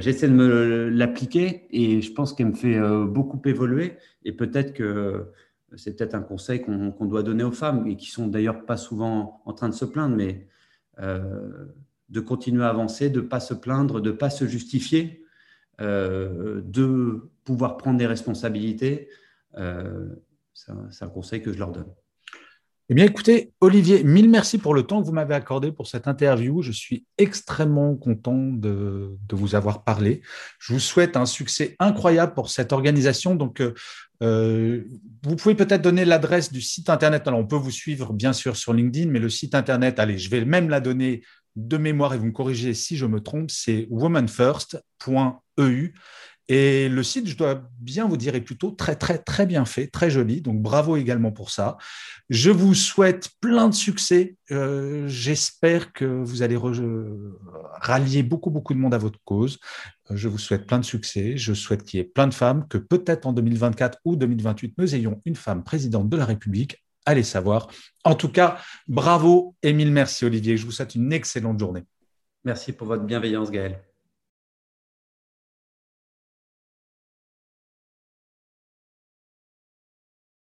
J'essaie 0.01 0.29
de 0.29 0.35
me 0.35 0.89
l'appliquer 0.89 1.67
et 1.71 2.03
je 2.03 2.13
pense 2.13 2.35
qu'elle 2.35 2.49
me 2.49 2.55
fait 2.55 2.79
beaucoup 3.07 3.41
évoluer 3.47 3.97
et 4.25 4.33
peut-être 4.33 4.75
que 4.75 5.33
c'est 5.77 5.97
peut-être 5.97 6.15
un 6.15 6.23
conseil 6.23 6.63
qu'on 6.63 7.05
doit 7.07 7.23
donner 7.23 7.45
aux 7.45 7.53
femmes 7.53 7.87
et 7.87 7.97
qui 7.97 8.11
sont 8.11 8.27
d'ailleurs 8.27 8.65
pas 8.65 8.77
souvent 8.77 9.43
en 9.45 9.53
train 9.53 9.69
de 9.69 9.75
se 9.75 9.85
plaindre, 9.85 10.17
mais 10.17 10.49
euh, 11.01 11.67
de 12.09 12.21
continuer 12.21 12.65
à 12.65 12.69
avancer, 12.69 13.11
de 13.11 13.21
pas 13.21 13.41
se 13.41 13.55
plaindre, 13.55 14.01
de 14.01 14.11
pas 14.11 14.31
se 14.31 14.47
justifier, 14.47 15.25
euh, 15.81 16.61
de 16.65 17.31
pouvoir 17.45 17.77
prendre 17.77 17.99
des 17.99 18.07
responsabilités. 18.07 19.09
Euh, 19.57 20.09
c'est 20.53 21.05
un 21.05 21.09
conseil 21.09 21.43
que 21.43 21.53
je 21.53 21.59
leur 21.59 21.73
donne. 21.73 21.93
Eh 22.91 22.95
bien, 22.95 23.07
écoutez, 23.07 23.51
Olivier, 23.63 24.05
mille 24.05 24.29
merci 24.29 24.59
pour 24.59 24.75
le 24.75 24.83
temps 24.83 25.01
que 25.01 25.07
vous 25.07 25.15
m'avez 25.15 25.35
accordé 25.35 25.73
pour 25.73 25.87
cette 25.87 26.07
interview. 26.07 26.61
Je 26.61 26.71
suis 26.71 27.07
extrêmement 27.17 27.97
content 27.97 28.37
de, 28.37 29.17
vous 29.33 29.55
avoir 29.55 29.85
parlé. 29.85 30.21
Je 30.59 30.75
vous 30.75 30.81
souhaite 30.81 31.17
un 31.17 31.25
succès 31.25 31.77
incroyable 31.79 32.35
pour 32.35 32.51
cette 32.51 32.75
organisation. 32.75 33.37
Donc, 33.37 33.63
euh, 33.63 33.73
euh, 34.23 34.85
vous 35.23 35.37
pouvez 35.37 35.55
peut-être 35.55 35.81
donner 35.81 36.05
l'adresse 36.05 36.53
du 36.53 36.61
site 36.61 36.91
internet. 36.91 37.27
Alors, 37.27 37.41
on 37.41 37.47
peut 37.47 37.57
vous 37.57 37.71
suivre 37.71 38.13
bien 38.13 38.35
sûr 38.35 38.55
sur 38.55 38.75
LinkedIn, 38.75 39.11
mais 39.11 39.19
le 39.19 39.31
site 39.31 39.55
internet, 39.55 39.99
allez, 39.99 40.19
je 40.19 40.29
vais 40.29 40.45
même 40.45 40.69
la 40.69 40.81
donner 40.81 41.23
de 41.57 41.79
mémoire 41.79 42.13
et 42.13 42.19
vous 42.19 42.27
me 42.27 42.33
corrigez 42.33 42.75
si 42.75 42.99
je 42.99 43.07
me 43.07 43.21
trompe, 43.21 43.51
c'est 43.51 43.87
womanfirst.eu. 43.89 45.95
Et 46.49 46.91
le 46.91 47.03
site, 47.03 47.27
je 47.27 47.37
dois 47.37 47.63
bien 47.81 48.07
vous 48.07 48.19
dire, 48.19 48.35
est 48.35 48.43
plutôt 48.43 48.71
très, 48.71 48.97
très, 48.97 49.19
très 49.19 49.47
bien 49.47 49.65
fait, 49.65 49.87
très 49.87 50.11
joli. 50.11 50.43
Donc, 50.43 50.61
bravo 50.61 50.97
également 50.97 51.33
pour 51.33 51.51
ça. 51.51 51.79
Je 52.29 52.51
vous 52.51 52.75
souhaite 52.75 53.31
plein 53.41 53.69
de 53.69 53.75
succès. 53.75 54.37
Euh, 54.51 55.09
j'espère 55.09 55.93
que 55.93 56.05
vous 56.05 56.43
allez 56.43 56.59
rallier 57.81 58.23
beaucoup, 58.23 58.51
beaucoup 58.51 58.75
de 58.75 58.79
monde 58.79 58.93
à 58.93 58.99
votre 58.99 59.19
cause. 59.25 59.59
Euh, 60.11 60.17
je 60.17 60.29
vous 60.29 60.39
souhaite 60.39 60.67
plein 60.67 60.79
de 60.79 60.85
succès. 60.85 61.37
Je 61.39 61.55
souhaite 61.55 61.83
qu'il 61.83 61.99
y 61.99 62.01
ait 62.03 62.05
plein 62.07 62.27
de 62.27 62.35
femmes, 62.35 62.67
que 62.69 62.77
peut-être 62.77 63.27
en 63.27 63.33
2024 63.33 63.99
ou 64.05 64.17
2028, 64.17 64.75
nous 64.77 64.95
ayons 64.95 65.23
une 65.25 65.37
femme 65.37 65.65
présidente 65.65 66.11
de 66.11 66.17
la 66.17 66.27
République. 66.27 66.85
Allez 67.07 67.23
savoir. 67.23 67.69
En 68.05 68.15
tout 68.15 68.31
cas, 68.31 68.59
bravo, 68.87 69.55
Émile. 69.63 69.93
Merci, 69.93 70.25
Olivier. 70.25 70.57
Je 70.57 70.67
vous 70.67 70.73
souhaite 70.73 70.95
une 70.95 71.13
excellente 71.13 71.59
journée. 71.59 71.85
Merci 72.45 72.73
pour 72.73 72.87
votre 72.87 73.05
bienveillance, 73.05 73.51
Gaël. 73.51 73.81